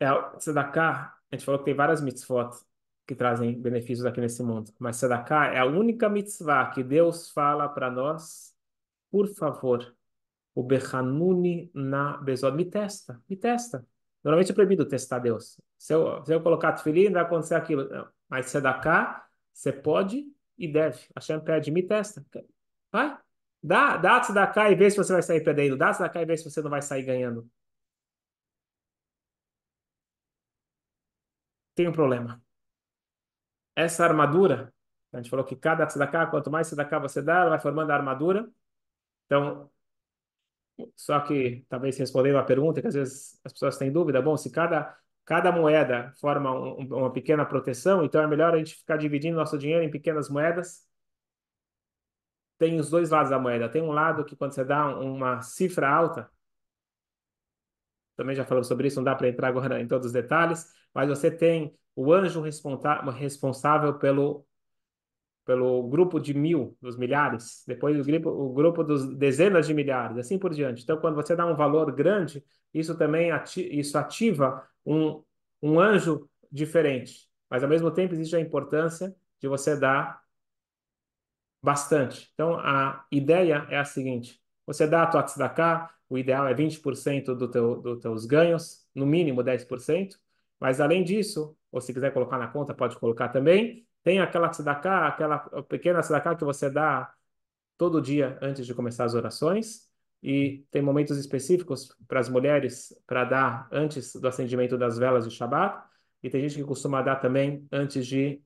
É, 0.00 0.06
tzedakah, 0.38 1.14
a 1.30 1.36
gente 1.36 1.44
falou 1.44 1.58
que 1.60 1.64
tem 1.66 1.74
várias 1.74 2.00
mitzvot 2.00 2.50
que 3.06 3.14
trazem 3.14 3.60
benefícios 3.60 4.06
aqui 4.06 4.20
nesse 4.20 4.42
mundo, 4.42 4.72
mas 4.78 4.96
tzedakah 4.96 5.52
é 5.54 5.58
a 5.58 5.66
única 5.66 6.08
mitzvah 6.08 6.70
que 6.70 6.82
Deus 6.82 7.30
fala 7.30 7.68
para 7.68 7.90
nós, 7.90 8.54
por 9.10 9.28
favor, 9.28 9.94
o 10.54 10.62
Bechanuni 10.62 11.70
na 11.74 12.16
Bezod, 12.18 12.56
me 12.56 12.64
testa, 12.64 13.20
me 13.28 13.36
testa. 13.36 13.86
Normalmente 14.22 14.52
é 14.52 14.54
proibido 14.54 14.86
testar 14.86 15.18
Deus. 15.18 15.60
Se 15.78 15.92
eu, 15.92 16.24
se 16.24 16.34
eu 16.34 16.40
colocar 16.42 16.72
tefilim, 16.72 17.12
vai 17.12 17.22
acontecer 17.22 17.54
aquilo. 17.54 17.88
Não. 17.88 18.08
Mas 18.28 18.46
tzedakah, 18.46 19.26
você 19.52 19.72
pode 19.72 20.24
e 20.56 20.66
deve. 20.66 20.98
Hashem 21.14 21.40
pede, 21.40 21.70
me 21.70 21.82
testa. 21.82 22.24
Vai, 22.90 23.18
dá, 23.62 23.96
dá 23.98 24.20
tzedakah 24.20 24.70
e 24.70 24.74
vê 24.76 24.90
se 24.90 24.96
você 24.96 25.12
vai 25.12 25.22
sair 25.22 25.42
perdendo. 25.42 25.76
Dá 25.76 25.90
tzedakah 25.92 26.22
e 26.22 26.26
vê 26.26 26.36
se 26.36 26.44
você 26.44 26.62
não 26.62 26.70
vai 26.70 26.80
sair 26.82 27.02
ganhando. 27.02 27.48
tem 31.74 31.88
um 31.88 31.92
problema. 31.92 32.42
Essa 33.76 34.04
armadura, 34.04 34.72
a 35.12 35.16
gente 35.18 35.30
falou 35.30 35.44
que 35.44 35.56
cada 35.56 35.86
tzedakah, 35.86 36.26
quanto 36.26 36.50
mais 36.50 36.68
tzedakah 36.68 36.98
você 36.98 37.22
dá, 37.22 37.40
ela 37.40 37.50
vai 37.50 37.60
formando 37.60 37.90
a 37.90 37.94
armadura. 37.94 38.48
Então, 39.26 39.70
só 40.96 41.20
que, 41.20 41.64
talvez 41.68 41.96
respondendo 41.98 42.38
a 42.38 42.42
pergunta, 42.42 42.80
que 42.80 42.88
às 42.88 42.94
vezes 42.94 43.40
as 43.44 43.52
pessoas 43.52 43.78
têm 43.78 43.92
dúvida, 43.92 44.20
bom, 44.20 44.36
se 44.36 44.50
cada, 44.50 44.96
cada 45.24 45.52
moeda 45.52 46.12
forma 46.20 46.52
um, 46.52 46.86
uma 46.96 47.12
pequena 47.12 47.44
proteção, 47.44 48.04
então 48.04 48.20
é 48.22 48.26
melhor 48.26 48.54
a 48.54 48.58
gente 48.58 48.76
ficar 48.76 48.96
dividindo 48.96 49.36
nosso 49.36 49.58
dinheiro 49.58 49.84
em 49.84 49.90
pequenas 49.90 50.28
moedas. 50.28 50.86
Tem 52.58 52.78
os 52.78 52.90
dois 52.90 53.10
lados 53.10 53.30
da 53.30 53.38
moeda. 53.38 53.68
Tem 53.68 53.82
um 53.82 53.92
lado 53.92 54.24
que 54.24 54.36
quando 54.36 54.52
você 54.52 54.64
dá 54.64 54.86
uma 54.98 55.42
cifra 55.42 55.88
alta, 55.88 56.30
também 58.16 58.34
já 58.34 58.44
falamos 58.44 58.68
sobre 58.68 58.88
isso, 58.88 58.96
não 58.96 59.04
dá 59.04 59.14
para 59.14 59.28
entrar 59.28 59.48
agora 59.48 59.80
em 59.80 59.86
todos 59.86 60.06
os 60.06 60.12
detalhes, 60.12 60.72
mas 60.92 61.08
você 61.08 61.30
tem 61.30 61.76
o 61.96 62.12
anjo 62.12 62.40
responsável 62.40 63.94
pelo, 63.94 64.46
pelo 65.44 65.82
grupo 65.88 66.18
de 66.18 66.34
mil, 66.34 66.76
dos 66.80 66.96
milhares, 66.96 67.62
depois 67.66 67.98
o 67.98 68.04
grupo, 68.04 68.30
o 68.30 68.52
grupo 68.52 68.82
dos 68.82 69.06
dezenas 69.16 69.66
de 69.66 69.74
milhares, 69.74 70.16
assim 70.18 70.38
por 70.38 70.52
diante. 70.52 70.82
Então, 70.82 70.98
quando 70.98 71.14
você 71.14 71.36
dá 71.36 71.46
um 71.46 71.54
valor 71.54 71.92
grande, 71.92 72.44
isso 72.72 72.96
também 72.96 73.30
ati 73.30 73.62
isso 73.78 73.96
ativa 73.98 74.66
um, 74.84 75.22
um 75.62 75.78
anjo 75.78 76.28
diferente. 76.50 77.28
Mas, 77.48 77.62
ao 77.62 77.68
mesmo 77.68 77.90
tempo, 77.90 78.14
existe 78.14 78.34
a 78.34 78.40
importância 78.40 79.14
de 79.40 79.46
você 79.46 79.76
dar 79.78 80.22
bastante. 81.62 82.30
Então, 82.34 82.58
a 82.58 83.04
ideia 83.10 83.66
é 83.70 83.78
a 83.78 83.84
seguinte, 83.84 84.40
você 84.66 84.86
dá 84.86 85.02
a 85.02 85.06
tua 85.06 85.22
tzedakah, 85.22 85.90
o 86.14 86.18
ideal 86.18 86.46
é 86.46 86.54
20% 86.54 87.34
do 87.34 87.50
teu, 87.50 87.80
dos 87.80 88.00
teus 88.00 88.24
ganhos, 88.24 88.86
no 88.94 89.04
mínimo 89.04 89.42
10%, 89.42 90.16
mas 90.60 90.80
além 90.80 91.02
disso, 91.02 91.56
ou 91.72 91.80
se 91.80 91.92
quiser 91.92 92.12
colocar 92.12 92.38
na 92.38 92.46
conta, 92.46 92.72
pode 92.72 92.96
colocar 92.96 93.30
também, 93.30 93.84
tem 94.04 94.20
aquela 94.20 94.48
tzedakah, 94.48 95.08
aquela 95.08 95.38
pequena 95.64 96.00
tzedakah 96.00 96.36
que 96.36 96.44
você 96.44 96.70
dá 96.70 97.12
todo 97.76 98.00
dia 98.00 98.38
antes 98.40 98.64
de 98.64 98.72
começar 98.72 99.04
as 99.04 99.14
orações, 99.14 99.88
e 100.22 100.64
tem 100.70 100.80
momentos 100.80 101.18
específicos 101.18 101.92
para 102.06 102.20
as 102.20 102.28
mulheres 102.28 102.96
para 103.08 103.24
dar 103.24 103.68
antes 103.72 104.14
do 104.14 104.28
acendimento 104.28 104.78
das 104.78 104.96
velas 104.96 105.28
de 105.28 105.34
Shabbat, 105.34 105.84
e 106.22 106.30
tem 106.30 106.40
gente 106.42 106.54
que 106.54 106.64
costuma 106.64 107.02
dar 107.02 107.16
também 107.16 107.66
antes 107.72 108.06
de 108.06 108.40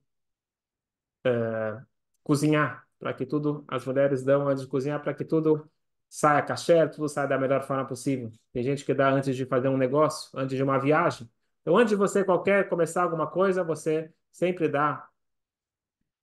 uh, 1.27 1.85
cozinhar, 2.23 2.83
para 2.97 3.13
que 3.13 3.27
tudo, 3.27 3.63
as 3.67 3.85
mulheres 3.85 4.23
dão 4.23 4.47
antes 4.47 4.63
de 4.63 4.67
cozinhar, 4.67 4.99
para 5.03 5.13
que 5.13 5.23
tudo 5.23 5.69
saia 6.09 6.41
caché, 6.41 6.87
tudo 6.87 7.07
saia 7.07 7.27
da 7.27 7.37
melhor 7.37 7.63
forma 7.63 7.85
possível. 7.85 8.31
Tem 8.51 8.63
gente 8.63 8.83
que 8.83 8.93
dá 8.93 9.09
antes 9.09 9.35
de 9.35 9.45
fazer 9.45 9.69
um 9.69 9.77
negócio, 9.77 10.29
antes 10.37 10.57
de 10.57 10.63
uma 10.63 10.79
viagem. 10.79 11.29
Então, 11.61 11.77
antes 11.77 11.91
de 11.91 11.95
você 11.95 12.23
qualquer 12.23 12.67
começar 12.67 13.03
alguma 13.03 13.27
coisa, 13.27 13.63
você 13.63 14.11
sempre 14.31 14.67
dá 14.67 15.07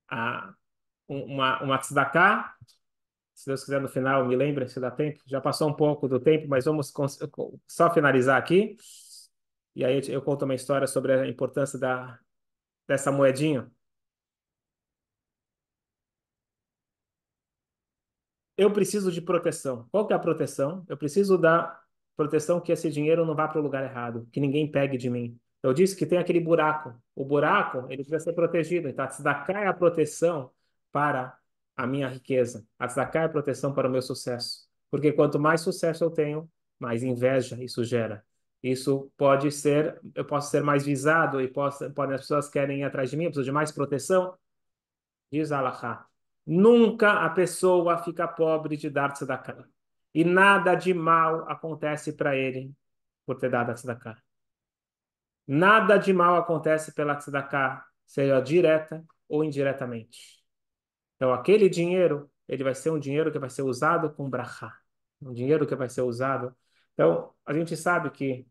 a, 0.08 0.52
uma, 1.08 1.62
uma 1.62 1.78
tzedakah. 1.78 2.54
Se 3.34 3.46
Deus 3.46 3.64
quiser, 3.64 3.80
no 3.80 3.88
final, 3.88 4.26
me 4.26 4.34
lembre 4.34 4.66
se 4.68 4.80
dá 4.80 4.90
tempo. 4.90 5.22
Já 5.26 5.40
passou 5.40 5.68
um 5.68 5.74
pouco 5.74 6.08
do 6.08 6.18
tempo, 6.18 6.48
mas 6.48 6.64
vamos 6.64 6.92
só 7.66 7.92
finalizar 7.92 8.38
aqui. 8.38 8.76
E 9.74 9.84
aí 9.84 10.00
eu 10.08 10.22
conto 10.22 10.44
uma 10.46 10.54
história 10.54 10.86
sobre 10.86 11.12
a 11.12 11.28
importância 11.28 11.78
da, 11.78 12.18
dessa 12.88 13.12
moedinha. 13.12 13.70
Eu 18.56 18.72
preciso 18.72 19.12
de 19.12 19.20
proteção. 19.20 19.86
Qual 19.90 20.06
que 20.06 20.12
é 20.12 20.16
a 20.16 20.18
proteção? 20.18 20.84
Eu 20.88 20.96
preciso 20.96 21.36
da 21.36 21.80
proteção 22.16 22.60
que 22.60 22.72
esse 22.72 22.90
dinheiro 22.90 23.26
não 23.26 23.34
vá 23.34 23.46
para 23.46 23.60
o 23.60 23.62
lugar 23.62 23.84
errado, 23.84 24.26
que 24.32 24.40
ninguém 24.40 24.70
pegue 24.70 24.96
de 24.96 25.10
mim. 25.10 25.38
Eu 25.62 25.72
disse 25.74 25.96
que 25.96 26.06
tem 26.06 26.18
aquele 26.18 26.40
buraco. 26.40 26.94
O 27.14 27.24
buraco, 27.24 27.86
ele 27.88 27.96
precisa 28.04 28.20
ser 28.20 28.32
protegido. 28.32 28.88
Então, 28.88 29.04
a 29.04 29.08
tzedakah 29.08 29.60
é 29.60 29.66
a 29.66 29.74
proteção 29.74 30.50
para 30.92 31.36
a 31.76 31.86
minha 31.86 32.08
riqueza. 32.08 32.66
A 32.78 32.86
tzedakah 32.86 33.22
é 33.22 33.24
a 33.24 33.28
proteção 33.28 33.74
para 33.74 33.88
o 33.88 33.90
meu 33.90 34.00
sucesso. 34.00 34.66
Porque 34.90 35.12
quanto 35.12 35.38
mais 35.38 35.60
sucesso 35.60 36.04
eu 36.04 36.10
tenho, 36.10 36.48
mais 36.78 37.02
inveja 37.02 37.62
isso 37.62 37.84
gera. 37.84 38.24
Isso 38.62 39.10
pode 39.16 39.52
ser, 39.52 40.00
eu 40.14 40.24
posso 40.24 40.50
ser 40.50 40.62
mais 40.62 40.84
visado 40.84 41.40
e 41.40 41.48
posso, 41.48 41.90
podem 41.92 42.14
as 42.14 42.22
pessoas 42.22 42.48
querem 42.48 42.80
ir 42.80 42.84
atrás 42.84 43.10
de 43.10 43.16
mim, 43.16 43.24
eu 43.24 43.30
preciso 43.30 43.44
de 43.44 43.52
mais 43.52 43.70
proteção. 43.70 44.36
Diz 45.30 45.52
Allah. 45.52 46.06
Nunca 46.46 47.24
a 47.24 47.30
pessoa 47.30 47.98
fica 47.98 48.28
pobre 48.28 48.76
de 48.76 48.88
dar 48.88 49.12
tzedakah. 49.12 49.66
E 50.14 50.24
nada 50.24 50.74
de 50.74 50.94
mal 50.94 51.48
acontece 51.50 52.12
para 52.12 52.36
ele 52.36 52.72
por 53.26 53.36
ter 53.36 53.50
dado 53.50 53.70
a 53.70 53.74
tzedakah. 53.74 54.16
Nada 55.46 55.96
de 55.96 56.12
mal 56.12 56.36
acontece 56.36 56.92
pela 56.94 57.16
tzedakah, 57.16 57.84
seja 58.04 58.40
direta 58.40 59.04
ou 59.28 59.44
indiretamente. 59.44 60.42
Então, 61.16 61.32
aquele 61.32 61.68
dinheiro, 61.68 62.30
ele 62.48 62.62
vai 62.64 62.74
ser 62.74 62.90
um 62.90 62.98
dinheiro 62.98 63.32
que 63.32 63.38
vai 63.38 63.50
ser 63.50 63.62
usado 63.62 64.12
com 64.12 64.28
brachá. 64.28 64.76
Um 65.20 65.32
dinheiro 65.32 65.66
que 65.66 65.74
vai 65.74 65.88
ser 65.88 66.02
usado. 66.02 66.54
Então, 66.94 67.32
a 67.44 67.52
gente 67.52 67.76
sabe 67.76 68.10
que 68.10 68.46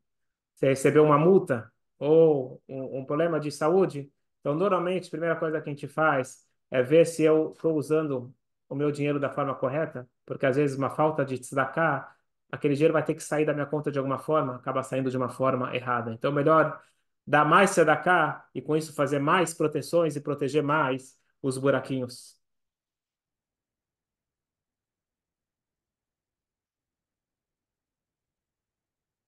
você 0.56 0.68
recebeu 0.68 1.04
uma 1.04 1.18
multa 1.18 1.72
ou 1.98 2.62
um, 2.68 3.00
um 3.00 3.06
problema 3.06 3.40
de 3.40 3.52
saúde, 3.52 4.12
então, 4.46 4.54
normalmente, 4.54 5.08
a 5.08 5.10
primeira 5.10 5.36
coisa 5.36 5.60
que 5.60 5.68
a 5.68 5.74
gente 5.74 5.88
faz 5.88 6.45
é 6.76 6.84
ver 6.84 7.06
se 7.06 7.24
eu 7.24 7.52
estou 7.54 7.76
usando 7.76 8.34
o 8.68 8.76
meu 8.76 8.92
dinheiro 8.92 9.20
da 9.20 9.30
forma 9.30 9.56
correta, 9.56 10.10
porque 10.26 10.46
às 10.46 10.56
vezes 10.58 10.78
uma 10.78 10.90
falta 10.90 11.24
de 11.26 11.38
tzedakah, 11.40 12.14
aquele 12.52 12.74
dinheiro 12.76 12.94
vai 12.94 13.04
ter 13.04 13.14
que 13.16 13.24
sair 13.24 13.46
da 13.46 13.54
minha 13.54 13.66
conta 13.66 13.92
de 13.92 13.98
alguma 13.98 14.20
forma, 14.20 14.56
acaba 14.56 14.84
saindo 14.84 15.10
de 15.10 15.18
uma 15.18 15.30
forma 15.30 15.74
errada. 15.76 16.12
Então, 16.14 16.32
melhor 16.32 16.82
dar 17.26 17.46
mais 17.46 17.72
tzedakah 17.72 18.46
e 18.54 18.62
com 18.62 18.76
isso 18.76 18.94
fazer 18.94 19.20
mais 19.20 19.54
proteções 19.54 20.16
e 20.16 20.22
proteger 20.22 20.64
mais 20.64 21.18
os 21.42 21.58
buraquinhos. 21.58 22.38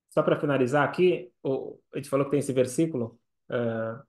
Só 0.10 0.24
para 0.24 0.40
finalizar 0.40 0.84
aqui, 0.88 1.32
o, 1.44 1.80
a 1.94 1.98
gente 1.98 2.10
falou 2.10 2.26
que 2.26 2.32
tem 2.32 2.40
esse 2.40 2.52
versículo, 2.54 3.20
uh, 3.50 4.04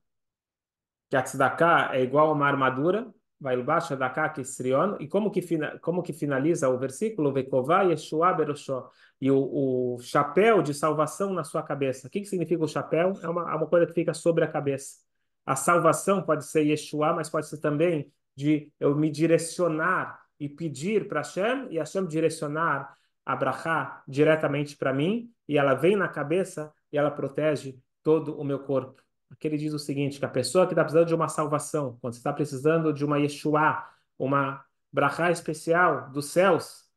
que 1.11 1.17
a 1.17 1.23
tzedakah 1.23 1.95
é 1.95 2.03
igual 2.03 2.31
a 2.31 2.33
uma 2.33 2.47
armadura, 2.47 3.13
vai 3.41 3.61
baixo 3.63 3.97
da 3.97 4.11
Kisrion, 4.29 4.97
e 4.99 5.07
como 5.07 5.31
que, 5.31 5.41
como 5.81 6.03
que 6.03 6.13
finaliza 6.13 6.69
o 6.69 6.79
versículo? 6.79 7.33
Veková 7.33 7.83
Yeshua 7.83 8.33
Beroshó, 8.33 8.91
e 9.21 9.31
o, 9.31 9.95
o, 9.95 9.99
chapéu 10.01 10.63
de 10.63 10.75
salvação 10.75 11.33
na 11.33 11.45
sua 11.45 11.63
cabeça. 11.63 12.09
O 12.09 12.11
que, 12.11 12.21
que 12.21 12.27
significa 12.27 12.65
o 12.65 12.69
chapéu? 12.69 13.13
É 13.23 13.29
uma, 13.29 13.51
é 13.53 13.55
uma 13.55 13.67
coisa 13.67 13.87
que 13.87 13.93
fica 13.93 14.13
sobre 14.15 14.45
a 14.45 14.49
cabeça. 14.49 14.99
A 15.47 15.57
salvação 15.57 16.23
pode 16.23 16.47
ser 16.47 16.63
Yeshua, 16.63 17.13
mas 17.13 17.31
pode 17.31 17.49
ser 17.49 17.59
também 17.59 18.13
de 18.37 18.71
eu 18.79 18.95
me 18.95 19.11
direcionar 19.11 20.21
e 20.39 20.49
pedir 20.49 21.09
para 21.09 21.21
Hashem, 21.21 21.69
e 21.71 21.79
Hashem 21.79 22.07
direcionar 22.07 22.95
a 23.25 23.37
Brachá 23.37 24.03
diretamente 24.07 24.77
para 24.77 24.93
mim, 24.93 25.31
e 25.49 25.59
ela 25.59 25.75
vem 25.75 25.97
na 25.97 26.09
cabeça 26.09 26.73
e 26.93 26.99
ela 26.99 27.11
protege 27.11 27.79
todo 28.03 28.39
o 28.39 28.45
meu 28.45 28.61
corpo. 28.61 29.03
Aqui 29.31 29.47
ele 29.47 29.59
diz 29.59 29.73
o 29.73 29.79
seguinte, 29.79 30.19
que 30.19 30.25
a 30.25 30.29
pessoa 30.29 30.67
que 30.67 30.73
está 30.73 30.83
precisando 30.83 31.09
de 31.09 31.15
uma 31.15 31.29
salvação, 31.29 31.99
quando 32.01 32.15
você 32.15 32.21
está 32.21 32.33
precisando 32.33 32.93
de 32.93 33.05
uma 33.05 33.19
Yeshua, 33.19 33.85
uma 34.19 34.65
brachá 34.93 35.31
especial 35.31 36.11
dos 36.11 36.27
céus, 36.27 36.89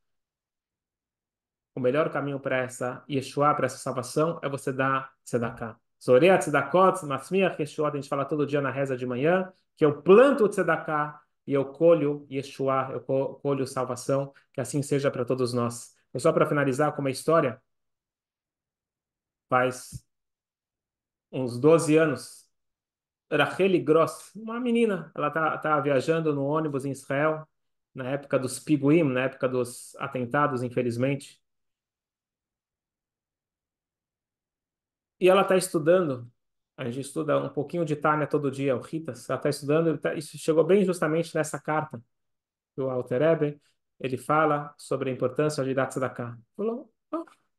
o 1.76 1.80
melhor 1.80 2.10
caminho 2.10 2.40
para 2.40 2.58
essa 2.58 3.04
Yeshua, 3.10 3.54
para 3.54 3.66
essa 3.66 3.78
salvação, 3.78 4.40
é 4.42 4.50
você 4.50 4.72
dar 4.74 5.14
tzedakah. 5.26 5.78
Zorea 6.04 6.38
tzedakot, 6.38 7.06
matzmiach 7.06 7.62
Yeshua, 7.62 7.90
a 7.90 7.96
gente 7.96 8.10
fala 8.10 8.26
todo 8.26 8.46
dia 8.48 8.62
na 8.62 8.72
reza 8.72 8.98
de 8.98 9.06
manhã, 9.06 9.52
que 9.76 9.86
eu 9.86 10.02
planto 10.02 10.48
tzedakah 10.48 11.20
e 11.46 11.54
eu 11.54 11.66
colho 11.66 12.26
Yeshua, 12.30 12.90
eu 12.92 13.02
colho 13.02 13.68
salvação, 13.68 14.34
que 14.54 14.62
assim 14.62 14.82
seja 14.82 15.12
para 15.12 15.26
todos 15.26 15.54
nós. 15.54 15.96
E 16.14 16.20
só 16.20 16.32
para 16.34 16.46
finalizar 16.46 16.94
com 16.94 17.02
uma 17.02 17.10
história, 17.12 17.62
faz 19.50 20.06
uns 21.32 21.60
12 21.60 21.98
anos, 21.98 22.48
Racheli 23.32 23.80
Gross, 23.80 24.32
uma 24.36 24.60
menina, 24.60 25.12
ela 25.16 25.32
tá, 25.32 25.58
tá 25.58 25.80
viajando 25.80 26.34
no 26.34 26.44
ônibus 26.46 26.86
em 26.86 26.92
Israel, 26.92 27.48
na 27.94 28.10
época 28.12 28.40
dos 28.40 28.60
piguim, 28.60 29.04
na 29.04 29.22
época 29.24 29.48
dos 29.50 29.96
atentados, 29.98 30.64
infelizmente. 30.64 31.42
E 35.20 35.30
ela 35.30 35.42
está 35.44 35.56
estudando, 35.56 36.30
a 36.76 36.86
gente 36.86 37.00
estuda 37.02 37.38
um 37.38 37.50
pouquinho 37.50 37.86
de 37.86 37.96
Tânia 37.96 38.28
todo 38.28 38.50
dia, 38.52 38.76
o 38.76 38.82
Ritas, 38.82 39.30
ela 39.30 39.38
está 39.38 39.50
estudando, 39.50 39.98
tá, 39.98 40.16
isso 40.16 40.38
chegou 40.38 40.64
bem 40.64 40.84
justamente 40.84 41.34
nessa 41.36 41.60
carta 41.62 42.02
do 42.76 42.90
Alter 42.90 43.22
Ebe, 43.22 43.62
ele 44.00 44.18
fala 44.18 44.74
sobre 44.78 45.10
a 45.12 45.14
importância 45.14 45.64
de 45.64 45.74
dar 45.74 45.88
tzedakah. 45.88 46.38
Falou, 46.58 46.91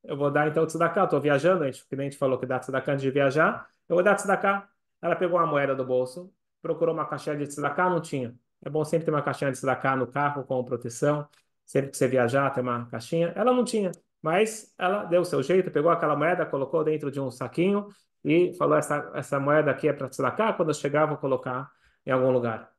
eu 0.05 0.17
vou 0.17 0.31
dar 0.31 0.49
então 0.49 0.67
tzedakah, 0.67 1.05
estou 1.05 1.21
viajando, 1.21 1.65
a 1.65 1.71
gente, 1.71 1.87
que 1.87 1.97
nem 1.97 2.07
a 2.09 2.11
gente 2.11 2.19
falou 2.19 2.39
que 2.39 2.47
dá 2.47 2.59
tzedakah 2.59 2.93
antes 2.93 3.03
de 3.03 3.11
viajar, 3.11 3.67
eu 3.89 3.97
vou 3.97 4.03
dar 4.03 4.17
tzedakah. 4.17 4.69
Ela 5.01 5.17
pegou 5.17 5.39
uma 5.39 5.47
moeda 5.47 5.75
do 5.75 5.85
bolso, 5.85 6.33
procurou 6.61 6.95
uma 6.95 7.07
caixinha 7.07 7.37
de 7.37 7.47
tzedakah, 7.47 7.91
não 7.91 8.01
tinha. 8.01 8.37
É 8.65 8.71
bom 8.71 8.85
sempre 8.85 9.07
ter 9.07 9.11
uma 9.11 9.23
caixinha 9.23 9.51
de 9.51 9.59
tzedakah 9.59 9.97
no 9.97 10.07
carro 10.07 10.45
com 10.45 10.65
proteção, 10.65 11.29
sempre 11.67 11.91
que 11.91 11.97
você 11.97 12.09
viajar 12.09 12.51
ter 12.51 12.61
uma 12.61 12.87
caixinha. 12.87 13.33
Ela 13.37 13.53
não 13.53 13.65
tinha, 13.65 13.93
mas 14.21 14.73
ela 14.79 15.05
deu 15.05 15.23
o 15.23 15.25
seu 15.25 15.43
jeito, 15.43 15.71
pegou 15.71 15.91
aquela 15.91 16.17
moeda, 16.17 16.47
colocou 16.47 16.85
dentro 16.85 17.11
de 17.11 17.21
um 17.21 17.31
saquinho 17.31 17.89
e 18.25 18.55
falou, 18.55 18.77
essa, 18.77 19.11
essa 19.15 19.41
moeda 19.41 19.71
aqui 19.71 19.89
é 19.89 19.93
para 19.93 20.09
tzedakah, 20.09 20.53
quando 20.55 20.71
eu 20.71 20.75
chegar 20.75 21.07
vou 21.07 21.17
colocar 21.17 21.71
em 22.07 22.11
algum 22.11 22.31
lugar. 22.31 22.73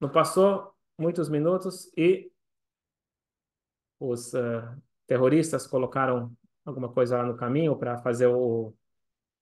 Não 0.00 0.08
passou 0.08 0.74
muitos 0.96 1.28
minutos 1.28 1.90
e 1.96 2.30
os 4.00 4.32
uh, 4.34 4.80
terroristas 5.08 5.66
colocaram 5.66 6.32
alguma 6.64 6.92
coisa 6.92 7.16
lá 7.16 7.24
no 7.24 7.36
caminho 7.36 7.74
para 7.76 7.98
fazer 7.98 8.26
o, 8.26 8.74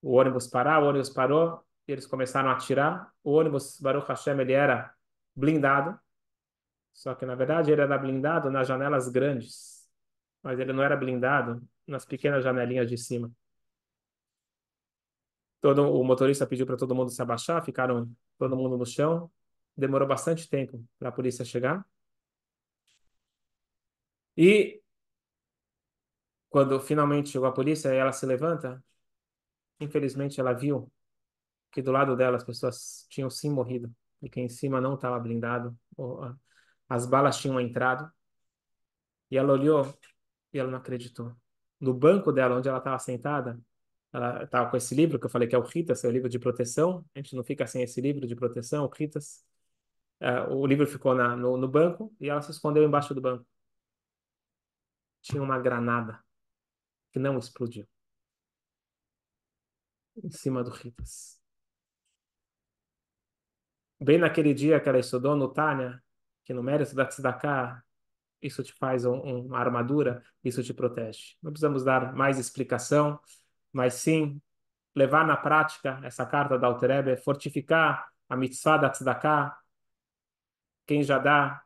o 0.01 0.13
ônibus 0.13 0.47
parar, 0.47 0.83
o 0.83 0.87
ônibus 0.87 1.11
parou, 1.11 1.63
e 1.87 1.93
eles 1.93 2.07
começaram 2.07 2.49
a 2.49 2.53
atirar. 2.53 3.13
O 3.23 3.33
ônibus, 3.33 3.79
Baruch 3.81 4.09
Hashem, 4.09 4.41
ele 4.41 4.53
era 4.53 4.95
blindado, 5.35 5.99
só 6.93 7.15
que 7.15 7.27
na 7.27 7.35
verdade 7.35 7.71
ele 7.71 7.83
era 7.83 7.99
blindado 7.99 8.51
nas 8.51 8.67
janelas 8.67 9.09
grandes, 9.09 9.91
mas 10.43 10.59
ele 10.59 10.73
não 10.73 10.83
era 10.83 10.97
blindado 10.97 11.61
nas 11.87 12.05
pequenas 12.05 12.43
janelinhas 12.45 12.89
de 12.89 12.97
cima. 12.97 13.31
Todo, 15.61 15.83
o 15.93 16.05
motorista 16.05 16.47
pediu 16.47 16.65
para 16.65 16.77
todo 16.77 16.95
mundo 16.95 17.11
se 17.11 17.21
abaixar, 17.21 17.65
ficaram 17.65 18.09
todo 18.39 18.57
mundo 18.57 18.79
no 18.79 18.87
chão. 18.87 19.31
Demorou 19.77 20.07
bastante 20.07 20.49
tempo 20.49 20.83
para 20.99 21.09
a 21.09 21.13
polícia 21.13 21.45
chegar. 21.45 21.85
E 24.37 24.81
quando 26.49 26.81
finalmente 26.81 27.31
chegou 27.31 27.49
a 27.49 27.53
polícia, 27.53 27.89
ela 27.91 28.13
se 28.13 28.25
levanta. 28.27 28.83
Infelizmente, 29.81 30.41
ela 30.41 30.53
viu 30.53 30.91
que 31.73 31.83
do 31.83 31.93
lado 31.93 32.17
dela 32.17 32.37
as 32.37 32.45
pessoas 32.45 33.07
tinham 33.11 33.29
sim 33.31 33.51
morrido 33.51 33.95
e 34.23 34.31
que 34.31 34.41
em 34.41 34.49
cima 34.49 34.81
não 34.81 34.95
estava 34.95 35.19
blindado. 35.19 35.77
As 36.89 37.07
balas 37.07 37.39
tinham 37.39 37.61
entrado. 37.61 38.11
E 39.31 39.37
ela 39.37 39.53
olhou 39.53 39.95
e 40.53 40.59
ela 40.59 40.71
não 40.71 40.79
acreditou. 40.79 41.35
No 41.81 41.93
banco 41.95 42.33
dela, 42.33 42.57
onde 42.57 42.69
ela 42.69 42.79
estava 42.79 42.99
sentada, 42.99 43.61
ela 44.13 44.45
estava 44.45 44.71
com 44.71 44.77
esse 44.77 44.95
livro 44.95 45.19
que 45.19 45.27
eu 45.27 45.31
falei 45.31 45.49
que 45.49 45.55
é 45.55 45.59
o 45.59 45.63
Ritas, 45.63 46.05
é 46.05 46.09
o 46.09 46.11
livro 46.11 46.29
de 46.29 46.39
proteção. 46.39 47.05
A 47.15 47.19
gente 47.19 47.37
não 47.37 47.45
fica 47.45 47.67
sem 47.67 47.83
esse 47.83 48.01
livro 48.01 48.27
de 48.27 48.35
proteção, 48.37 48.85
o 48.85 48.89
Ritas. 48.89 49.45
Uh, 50.21 50.55
o 50.55 50.67
livro 50.67 50.87
ficou 50.87 51.15
na, 51.15 51.37
no, 51.37 51.57
no 51.59 51.69
banco 51.69 52.15
e 52.21 52.31
ela 52.31 52.41
se 52.43 52.51
escondeu 52.51 52.85
embaixo 52.85 53.15
do 53.15 53.21
banco. 53.21 53.47
Tinha 55.21 55.43
uma 55.43 55.59
granada 55.59 56.19
que 57.17 57.21
não 57.21 57.39
explodiu 57.39 57.89
em 60.23 60.31
cima 60.31 60.63
do 60.63 60.69
Ritas. 60.69 61.41
Bem 63.99 64.19
naquele 64.19 64.53
dia 64.53 64.79
que 64.79 64.87
ela 64.87 64.99
estudou 64.99 65.35
no 65.35 65.49
Tânia, 65.51 66.03
que 66.45 66.53
no 66.53 66.63
mérito 66.63 66.95
da 66.95 67.07
Tzedakah, 67.07 67.83
isso 68.43 68.63
te 68.63 68.71
faz 68.75 69.07
um, 69.07 69.47
uma 69.47 69.59
armadura, 69.59 70.23
isso 70.45 70.63
te 70.63 70.75
protege. 70.75 71.37
Não 71.43 71.51
precisamos 71.51 71.83
dar 71.83 72.15
mais 72.15 72.39
explicação, 72.39 73.19
mas 73.73 73.95
sim 73.95 74.39
levar 74.95 75.27
na 75.27 75.39
prática 75.39 75.99
essa 76.05 76.27
carta 76.27 76.59
da 76.59 76.67
Alterebe, 76.67 77.17
fortificar 77.17 78.13
a 78.29 78.37
mitzvah 78.37 78.77
da 78.77 78.91
Tzedakah. 78.91 79.59
Quem 80.85 81.03
já 81.03 81.19
dá, 81.19 81.65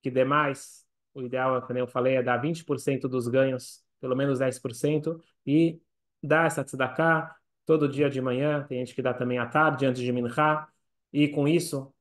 que 0.00 0.10
dê 0.10 0.24
mais. 0.24 0.86
O 1.12 1.20
ideal, 1.20 1.60
como 1.66 1.78
eu 1.78 1.86
falei, 1.86 2.16
é 2.16 2.22
dar 2.22 2.40
20% 2.40 3.06
dos 3.06 3.28
ganhos 3.28 3.84
pelo 4.02 4.16
menos 4.16 4.40
10%, 4.40 5.18
e 5.46 5.80
dá 6.22 6.44
essa 6.44 6.64
tzedakah 6.64 7.34
todo 7.64 7.88
dia 7.88 8.10
de 8.10 8.20
manhã, 8.20 8.66
tem 8.68 8.78
gente 8.80 8.94
que 8.94 9.02
dá 9.02 9.14
também 9.14 9.38
à 9.38 9.46
tarde, 9.46 9.86
antes 9.86 10.02
de 10.02 10.12
minchá, 10.12 10.68
e 11.12 11.28
com 11.28 11.46
isso 11.46 11.94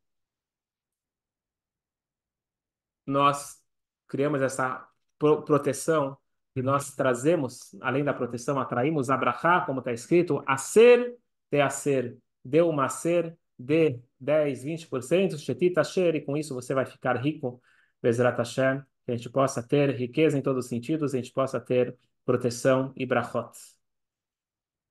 nós 3.06 3.62
criamos 4.08 4.42
essa 4.42 4.88
proteção 5.18 6.18
e 6.56 6.62
nós 6.62 6.96
trazemos, 6.96 7.76
além 7.82 8.04
da 8.04 8.14
proteção, 8.14 8.60
atraímos 8.60 9.10
abrahá, 9.10 9.62
como 9.62 9.80
está 9.80 9.94
escrito, 9.94 10.44
a 10.46 10.58
ser, 10.58 11.16
te 11.50 11.62
a 11.62 11.70
ser, 11.70 12.18
deu 12.44 12.68
uma 12.70 12.90
ser, 12.90 13.38
de 13.58 14.00
10, 14.20 14.64
20%, 14.64 15.38
shetita 15.38 15.82
e 16.16 16.22
com 16.22 16.36
isso 16.36 16.56
você 16.56 16.74
vai 16.74 16.86
ficar 16.86 17.16
rico, 17.18 17.62
Bezrat 18.02 18.38
Hashem, 18.38 18.82
que 19.12 19.14
a 19.14 19.18
gente 19.18 19.30
possa 19.30 19.62
ter 19.62 19.94
riqueza 19.96 20.38
em 20.38 20.42
todos 20.42 20.66
os 20.66 20.70
sentidos, 20.70 21.14
a 21.14 21.18
gente 21.18 21.32
possa 21.34 21.60
ter 21.60 21.98
proteção 22.26 22.94
e 22.96 23.06
brachot. 23.06 23.52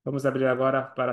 Vamos 0.03 0.25
abrir 0.25 0.45
agora 0.45 0.81
para 0.83 1.09